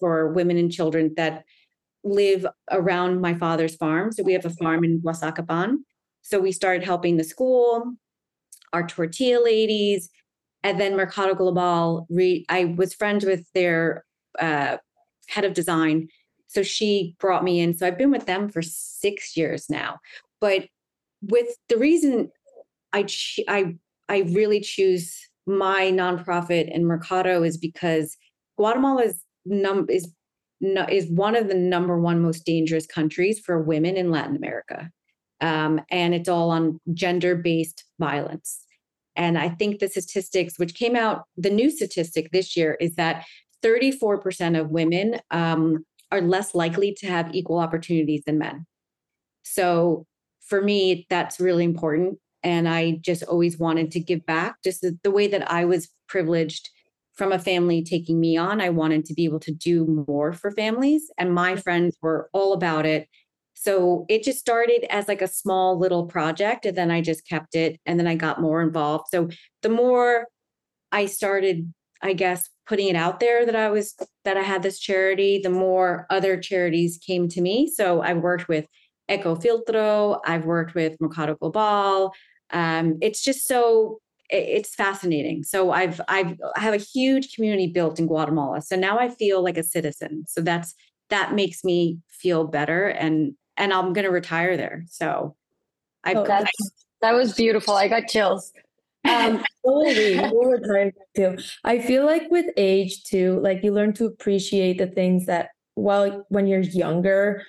[0.00, 1.44] for women and children that
[2.04, 4.12] live around my father's farm.
[4.12, 5.76] So we have a farm in Guazacapán.
[6.22, 7.94] So we started helping the school,
[8.72, 10.10] our tortilla ladies,
[10.62, 12.06] and then Mercado Global.
[12.10, 14.04] Re- I was friends with their
[14.40, 14.78] uh,
[15.28, 16.08] head of design.
[16.46, 17.76] So she brought me in.
[17.76, 19.98] So I've been with them for six years now.
[20.40, 20.68] But
[21.22, 22.30] with the reason
[22.92, 23.06] I
[23.48, 23.76] I
[24.08, 25.14] I really choose
[25.46, 28.16] my nonprofit and Mercado is because
[28.56, 30.12] Guatemala is num is
[30.60, 34.90] is one of the number one most dangerous countries for women in Latin America,
[35.40, 38.64] um, and it's all on gender based violence.
[39.14, 43.24] And I think the statistics, which came out, the new statistic this year is that
[43.64, 48.66] 34% of women um, are less likely to have equal opportunities than men.
[49.42, 50.06] So
[50.46, 52.18] for me, that's really important.
[52.42, 55.88] And I just always wanted to give back, just the, the way that I was
[56.08, 56.70] privileged
[57.14, 58.60] from a family taking me on.
[58.60, 62.52] I wanted to be able to do more for families, and my friends were all
[62.52, 63.08] about it.
[63.54, 67.56] So it just started as like a small little project, and then I just kept
[67.56, 69.06] it, and then I got more involved.
[69.10, 69.28] So
[69.62, 70.26] the more
[70.92, 73.94] I started, I guess, putting it out there that I was
[74.24, 77.66] that I had this charity, the more other charities came to me.
[77.66, 78.66] So I've worked with
[79.08, 80.20] Ecofiltro.
[80.24, 82.12] I've worked with Mercado Global.
[82.50, 84.00] Um, it's just so
[84.30, 85.42] it's fascinating.
[85.42, 88.60] So I've I've I have a huge community built in Guatemala.
[88.60, 90.24] So now I feel like a citizen.
[90.28, 90.74] So that's
[91.08, 94.84] that makes me feel better and and I'm going to retire there.
[94.88, 95.34] So
[96.04, 96.24] I oh,
[97.00, 97.74] that was beautiful.
[97.74, 98.52] I got chills.
[99.08, 100.18] Um, totally.
[101.16, 101.38] too.
[101.64, 106.26] I feel like with age too, like you learn to appreciate the things that while
[106.28, 107.44] when you're younger,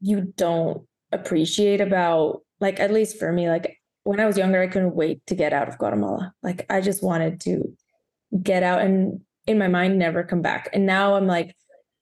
[0.00, 4.66] you don't appreciate about like at least for me like when i was younger i
[4.66, 7.76] couldn't wait to get out of guatemala like i just wanted to
[8.42, 11.54] get out and in my mind never come back and now i'm like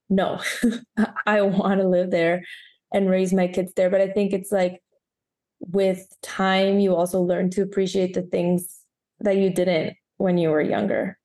[0.09, 0.39] no
[1.25, 2.43] i want to live there
[2.93, 4.81] and raise my kids there but i think it's like
[5.59, 8.80] with time you also learn to appreciate the things
[9.21, 11.17] that you didn't when you were younger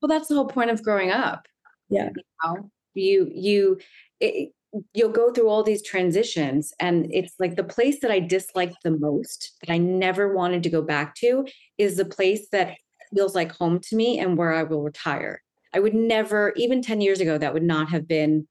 [0.00, 1.46] well that's the whole point of growing up
[1.88, 2.70] yeah you know?
[2.94, 3.78] you you
[4.20, 4.52] it,
[4.94, 8.90] you'll go through all these transitions and it's like the place that i disliked the
[8.90, 11.46] most that i never wanted to go back to
[11.78, 12.76] is the place that
[13.14, 15.42] feels like home to me and where i will retire
[15.74, 18.46] i would never even 10 years ago that would not have been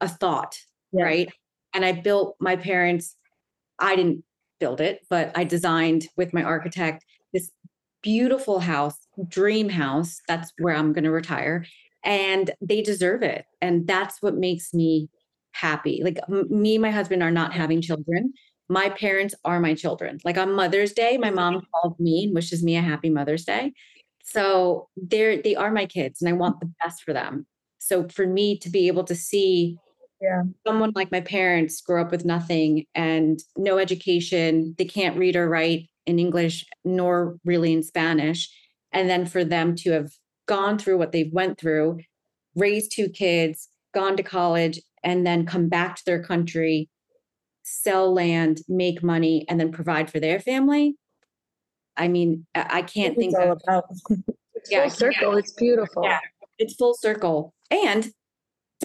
[0.00, 0.56] a thought
[0.92, 1.04] yeah.
[1.04, 1.32] right
[1.74, 3.16] and i built my parents
[3.78, 4.24] i didn't
[4.58, 7.04] build it but i designed with my architect
[8.02, 8.96] beautiful house
[9.28, 11.64] dream house that's where i'm going to retire
[12.04, 15.08] and they deserve it and that's what makes me
[15.52, 16.00] happy.
[16.02, 18.32] Like m- me and my husband are not having children.
[18.68, 20.18] My parents are my children.
[20.24, 23.72] Like on Mother's Day, my mom called me and wishes me a happy Mother's Day.
[24.22, 27.46] So they're they are my kids and I want the best for them.
[27.78, 29.78] So for me to be able to see
[30.20, 30.42] yeah.
[30.66, 35.48] someone like my parents grew up with nothing and no education, they can't read or
[35.48, 38.50] write in English nor really in Spanish.
[38.92, 40.10] And then for them to have
[40.46, 42.00] gone through what they've went through,
[42.54, 46.88] raised two kids, gone to college, and then come back to their country,
[47.62, 50.96] sell land, make money, and then provide for their family.
[51.96, 53.84] I mean, I can't think of about.
[54.54, 55.36] it's yeah, full circle.
[55.36, 56.04] It's beautiful.
[56.04, 56.20] Yeah,
[56.58, 57.52] it's full circle.
[57.70, 58.10] And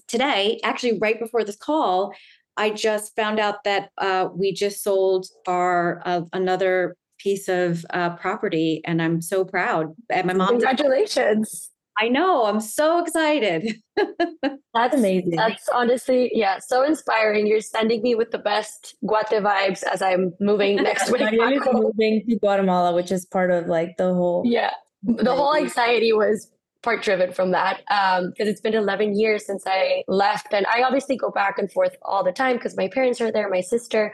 [0.08, 2.14] today, actually, right before this call,
[2.58, 8.16] I just found out that uh, we just sold our uh, another piece of uh,
[8.18, 9.94] property, and I'm so proud.
[10.10, 11.70] And my mom, congratulations!
[11.98, 12.46] I know.
[12.46, 13.76] I'm so excited.
[14.74, 15.36] that's amazing.
[15.36, 17.46] That's honestly, yeah, so inspiring.
[17.46, 21.22] You're sending me with the best Guate vibes as I'm moving next week.
[21.72, 24.44] moving to Guatemala, which is part of like the whole.
[24.46, 24.72] Yeah,
[25.04, 26.50] the whole anxiety was
[26.84, 30.84] part driven from that because um, it's been 11 years since I left, and I
[30.84, 34.14] obviously go back and forth all the time because my parents are there, my sister,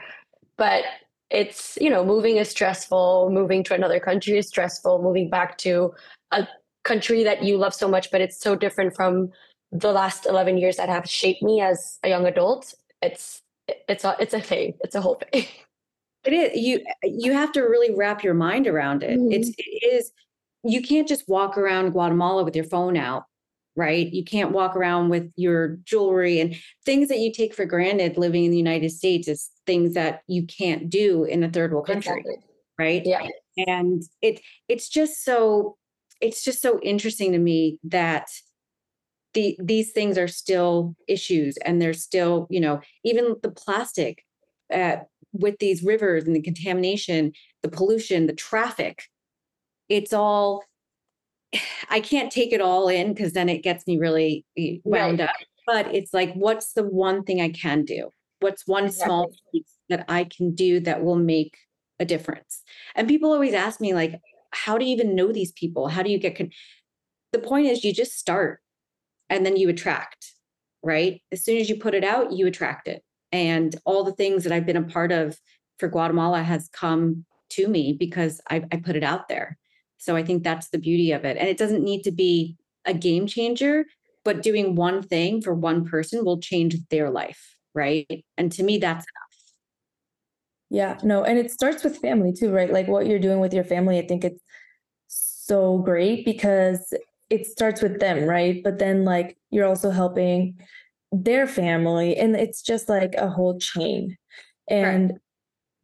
[0.56, 0.84] but
[1.30, 5.92] it's you know moving is stressful moving to another country is stressful moving back to
[6.32, 6.44] a
[6.82, 9.30] country that you love so much, but it's so different from
[9.72, 12.74] the last 11 years that have shaped me as a young adult.
[13.02, 13.42] It's
[13.88, 14.74] it's a it's a thing.
[14.80, 15.46] It's a whole thing.
[16.22, 19.18] It is you you have to really wrap your mind around it.
[19.18, 19.32] Mm-hmm.
[19.32, 20.12] It's it is
[20.64, 23.24] you can't just walk around Guatemala with your phone out,
[23.76, 24.12] right?
[24.12, 28.44] You can't walk around with your jewelry and things that you take for granted living
[28.44, 32.20] in the United States is things that you can't do in a third world country,
[32.20, 32.36] exactly.
[32.78, 33.02] right?
[33.04, 33.26] Yeah.
[33.66, 35.76] And it it's just so
[36.20, 38.28] it's just so interesting to me that
[39.34, 44.24] the these things are still issues and they're still you know even the plastic
[44.72, 44.96] uh,
[45.32, 47.32] with these rivers and the contamination
[47.62, 49.04] the pollution the traffic
[49.90, 50.64] it's all
[51.90, 55.28] i can't take it all in because then it gets me really eh, wound right.
[55.28, 55.36] up
[55.66, 58.08] but it's like what's the one thing i can do
[58.40, 59.06] what's one exactly.
[59.06, 61.56] small piece that i can do that will make
[61.98, 62.62] a difference
[62.94, 64.18] and people always ask me like
[64.52, 66.50] how do you even know these people how do you get con-?
[67.32, 68.60] the point is you just start
[69.30, 70.34] and then you attract,
[70.82, 71.22] right?
[71.32, 73.02] As soon as you put it out, you attract it.
[73.32, 75.38] And all the things that I've been a part of
[75.78, 79.56] for Guatemala has come to me because I, I put it out there.
[80.00, 81.36] So I think that's the beauty of it.
[81.36, 83.84] And it doesn't need to be a game changer,
[84.24, 88.24] but doing one thing for one person will change their life, right?
[88.38, 89.30] And to me, that's enough.
[90.70, 92.72] Yeah, no, and it starts with family too, right?
[92.72, 94.40] Like what you're doing with your family, I think it's
[95.08, 96.94] so great because
[97.28, 98.62] it starts with them, right?
[98.64, 100.58] But then like you're also helping
[101.12, 104.16] their family and it's just like a whole chain.
[104.68, 105.18] And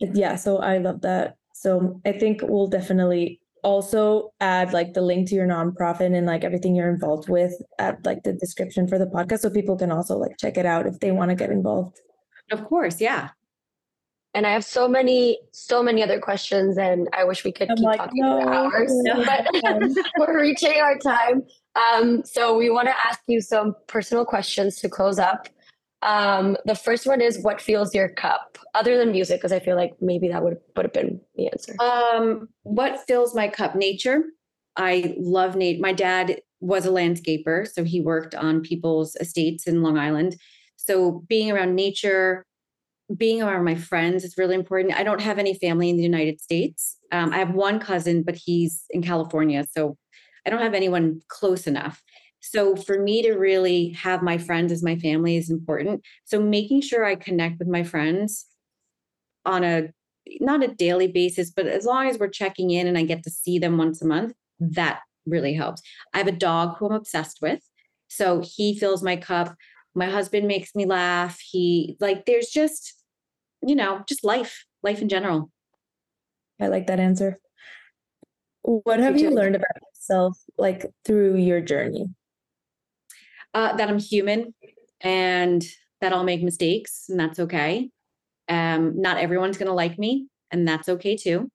[0.01, 0.11] right.
[0.15, 1.37] yeah, so I love that.
[1.53, 6.45] So I think we'll definitely also add like the link to your nonprofit and like
[6.45, 10.17] everything you're involved with at like the description for the podcast so people can also
[10.17, 11.99] like check it out if they want to get involved.
[12.53, 13.31] Of course, yeah
[14.37, 17.77] and I have so many, so many other questions, and I wish we could I'm
[17.79, 19.25] keep like, talking no, for hours, no.
[19.25, 19.49] but
[20.19, 21.43] we're reaching our time.
[21.75, 25.49] Um, so we want to ask you some personal questions to close up.
[26.07, 29.41] Um, the first one is, what fills your cup, other than music?
[29.41, 31.75] Because I feel like maybe that would would have been the answer.
[31.81, 33.75] Um, what fills my cup?
[33.75, 34.23] Nature.
[34.77, 35.81] I love nature.
[35.81, 40.37] My dad was a landscaper, so he worked on people's estates in Long Island.
[40.77, 42.45] So being around nature,
[43.17, 44.95] being around my friends is really important.
[44.95, 46.99] I don't have any family in the United States.
[47.11, 49.67] Um, I have one cousin, but he's in California.
[49.71, 49.97] So
[50.47, 52.03] I don't have anyone close enough.
[52.41, 56.03] So for me to really have my friends as my family is important.
[56.25, 58.47] So making sure I connect with my friends
[59.45, 59.89] on a
[60.41, 63.31] not a daily basis, but as long as we're checking in and I get to
[63.31, 65.83] see them once a month, that really helps.
[66.15, 67.61] I have a dog who I'm obsessed with.
[68.09, 69.55] So he fills my cup.
[69.95, 71.39] My husband makes me laugh.
[71.41, 72.97] He like there's just
[73.63, 75.51] you know, just life, life in general.
[76.61, 77.39] I like that answer.
[78.63, 82.07] What have you learned about yourself like through your journey?
[83.57, 84.53] Uh, that I'm human
[85.01, 85.65] and
[86.03, 87.89] that I'll make mistakes and that's okay.
[88.51, 91.51] Um, not everyone's going to like me and that's okay too.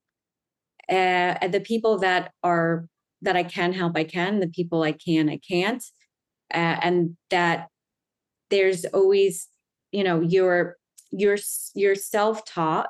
[0.89, 2.87] Uh, and the people that are
[3.21, 4.39] that I can help, I can.
[4.39, 5.83] The people I can, I can't.
[6.51, 7.67] Uh, and that
[8.49, 9.47] there's always,
[9.91, 10.77] you know, your
[11.11, 11.37] your
[11.75, 12.89] your self taught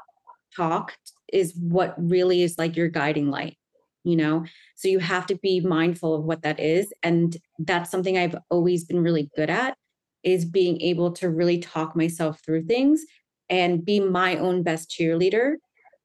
[0.56, 0.96] talk
[1.34, 3.58] is what really is like your guiding light
[4.04, 4.46] you know?
[4.76, 8.86] So you have to be mindful of what that is and that's something i've always
[8.86, 9.78] been really good at
[10.24, 13.04] is being able to really talk myself through things
[13.50, 15.56] and be my own best cheerleader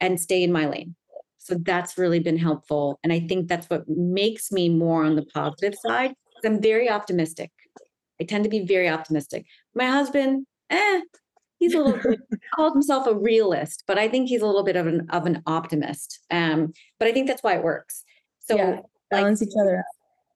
[0.01, 0.95] and stay in my lane.
[1.39, 5.27] So that's really been helpful and i think that's what makes me more on the
[5.27, 7.51] positive side i'm very optimistic.
[8.21, 9.47] I tend to be very optimistic.
[9.75, 11.01] My husband eh
[11.59, 12.21] he's a little bit
[12.55, 15.43] called himself a realist, but I think he's a little bit of an of an
[15.47, 16.21] optimist.
[16.31, 18.05] Um, but I think that's why it works.
[18.41, 18.81] So yeah,
[19.11, 19.85] balance like, each other out.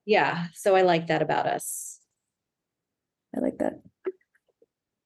[0.05, 0.47] Yeah.
[0.53, 1.99] So I like that about us.
[3.35, 3.81] I like that.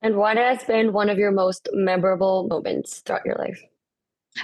[0.01, 3.61] And what has been one of your most memorable moments throughout your life?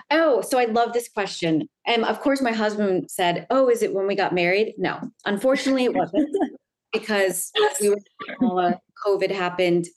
[0.09, 1.67] Oh, so I love this question.
[1.85, 4.75] And of course, my husband said, Oh, is it when we got married?
[4.77, 6.29] No, unfortunately, it wasn't
[6.93, 7.51] because
[7.81, 9.87] we were, COVID happened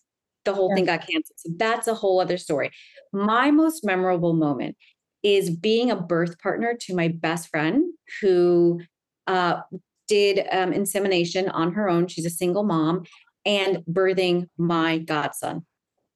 [0.44, 0.74] the whole yeah.
[0.76, 1.38] thing got canceled.
[1.38, 2.70] So that's a whole other story.
[3.12, 4.76] My most memorable moment
[5.22, 8.80] is being a birth partner to my best friend who
[9.26, 9.60] uh,
[10.06, 12.06] did um, insemination on her own.
[12.06, 13.04] She's a single mom
[13.46, 15.64] and birthing my godson.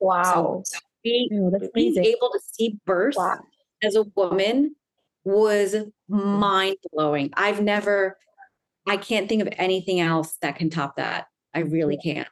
[0.00, 0.62] Wow.
[0.64, 3.38] So be, oh, being able to see birth wow.
[3.82, 4.76] as a woman
[5.24, 5.74] was
[6.08, 7.30] mind blowing.
[7.34, 8.18] I've never,
[8.86, 11.26] I can't think of anything else that can top that.
[11.54, 12.28] I really can't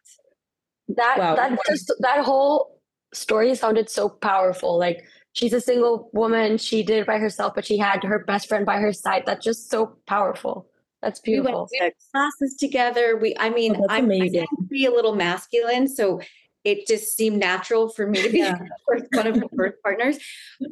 [0.89, 1.37] that wow.
[1.37, 2.81] that just that whole
[3.13, 4.79] story sounded so powerful.
[4.79, 6.59] Like she's a single woman.
[6.59, 9.25] She did it by herself but she had her best friend by her side.
[9.27, 10.69] That's just so powerful.
[11.03, 13.17] That's beautiful we went classes together.
[13.17, 14.43] We i mean oh, i'm amazing.
[14.43, 16.21] I to be a little masculine so
[16.65, 18.59] it just seemed natural for me to be yeah.
[19.13, 20.19] one of her birth partners.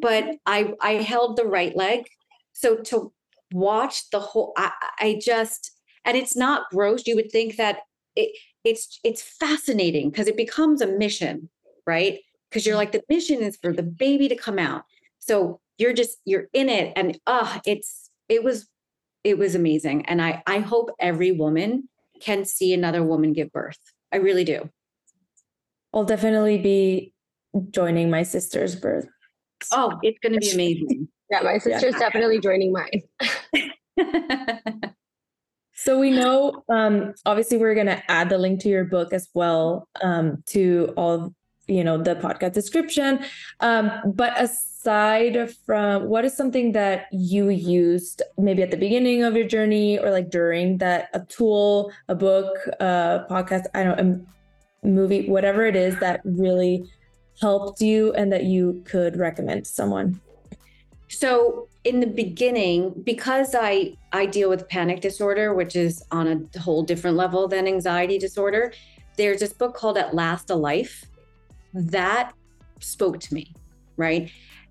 [0.00, 2.06] But i i held the right leg.
[2.52, 3.12] So to
[3.52, 5.72] watch the whole i, I just
[6.04, 7.06] and it's not gross.
[7.06, 7.80] You would think that
[8.16, 11.48] it it's it's fascinating because it becomes a mission
[11.86, 12.78] right because you're mm.
[12.78, 14.84] like the mission is for the baby to come out
[15.18, 18.68] so you're just you're in it and uh it's it was
[19.24, 20.04] it was amazing.
[20.04, 21.88] And I, I hope every woman
[22.20, 23.78] can see another woman give birth.
[24.12, 24.70] I really do.
[25.92, 27.14] I'll definitely be
[27.70, 29.08] joining my sister's birth.
[29.72, 31.08] Oh, it's going to be amazing.
[31.30, 31.98] Yeah, my sister's yeah.
[31.98, 33.00] definitely joining mine.
[35.74, 39.28] so we know, um, obviously, we're going to add the link to your book as
[39.34, 41.34] well um, to all,
[41.66, 43.24] you know, the podcast description.
[43.60, 49.34] Um, but aside from what is something that you used maybe at the beginning of
[49.34, 54.26] your journey or like during that a tool, a book, a podcast, I don't know,
[54.84, 56.84] a movie, whatever it is that really
[57.40, 60.20] helped you and that you could recommend to someone?
[61.08, 66.58] So in the beginning, because I I deal with panic disorder, which is on a
[66.58, 68.72] whole different level than anxiety disorder,
[69.16, 71.04] there's this book called At Last a Life
[71.74, 72.32] that
[72.80, 73.52] spoke to me,
[73.96, 74.30] right?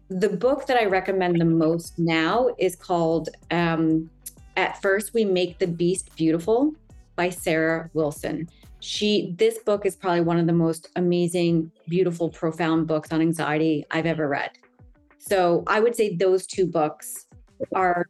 [0.09, 4.09] The book that I recommend the most now is called um,
[4.57, 6.74] At First We Make the Beast Beautiful
[7.16, 8.49] by Sarah Wilson
[8.84, 13.86] she this book is probably one of the most amazing beautiful profound books on anxiety
[13.91, 14.51] i've ever read
[15.28, 17.28] so i would say those two books
[17.74, 18.05] are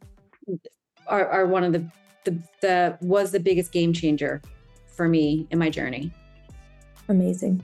[1.06, 1.86] are, are one of the,
[2.24, 4.40] the the was the biggest game changer
[4.86, 6.12] for me in my journey.
[7.08, 7.62] Amazing.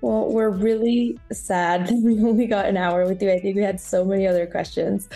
[0.00, 3.30] Well, we're really sad that we only got an hour with you.
[3.30, 5.08] I think we had so many other questions,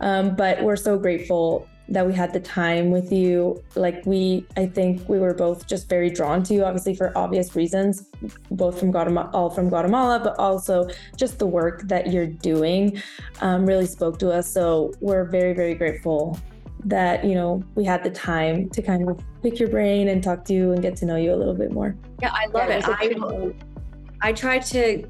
[0.00, 3.62] um, but we're so grateful that we had the time with you.
[3.74, 7.54] Like we, I think we were both just very drawn to you, obviously for obvious
[7.54, 8.06] reasons,
[8.50, 13.02] both from Guatemala, all from Guatemala, but also just the work that you're doing
[13.40, 14.50] um, really spoke to us.
[14.50, 16.38] So we're very, very grateful
[16.84, 20.44] that you know we had the time to kind of pick your brain and talk
[20.44, 21.96] to you and get to know you a little bit more.
[22.20, 22.84] Yeah, I love yeah, it.
[22.88, 25.04] I, I try to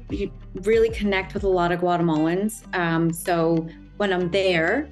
[0.63, 2.63] really connect with a lot of Guatemalans.
[2.75, 3.67] Um, so
[3.97, 4.89] when I'm there,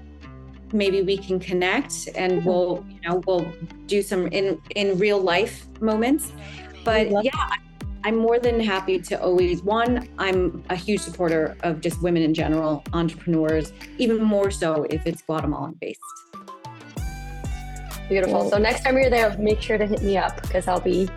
[0.73, 3.51] maybe we can connect and we'll you know we'll
[3.87, 6.31] do some in in real life moments.
[6.83, 7.31] But yeah.
[8.03, 12.33] i'm more than happy to always one i'm a huge supporter of just women in
[12.33, 15.99] general entrepreneurs even more so if it's guatemalan based.
[18.09, 18.49] Beautiful.
[18.49, 21.07] So next time you're there make sure to hit me up because i'll be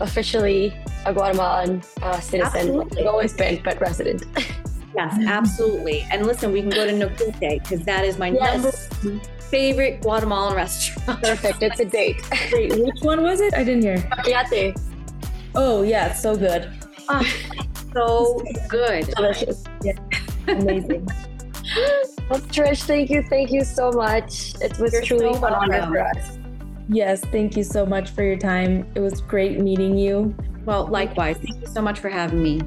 [0.00, 0.72] officially
[1.06, 2.88] a guatemalan uh, citizen.
[2.96, 4.24] I've always been but resident
[4.98, 6.06] Yes, absolutely.
[6.10, 8.90] And listen, we can go to Noquite because that is my yes.
[9.02, 11.22] number favorite Guatemalan restaurant.
[11.22, 11.62] Perfect.
[11.62, 12.20] It's a date.
[12.52, 13.54] Wait, which one was it?
[13.54, 13.98] I didn't hear.
[13.98, 14.76] Paquillate.
[15.54, 16.68] Oh yeah, it's so good.
[17.08, 17.22] Oh,
[17.92, 19.06] so good.
[19.14, 19.62] Delicious.
[19.82, 19.92] Yeah.
[20.48, 21.06] Amazing.
[22.28, 24.54] well, Trish, thank you, thank you so much.
[24.60, 26.38] It was You're truly so an honor for us.
[26.88, 28.84] Yes, thank you so much for your time.
[28.96, 30.34] It was great meeting you.
[30.64, 31.36] Well, likewise.
[31.36, 32.60] Thank you so much for having me.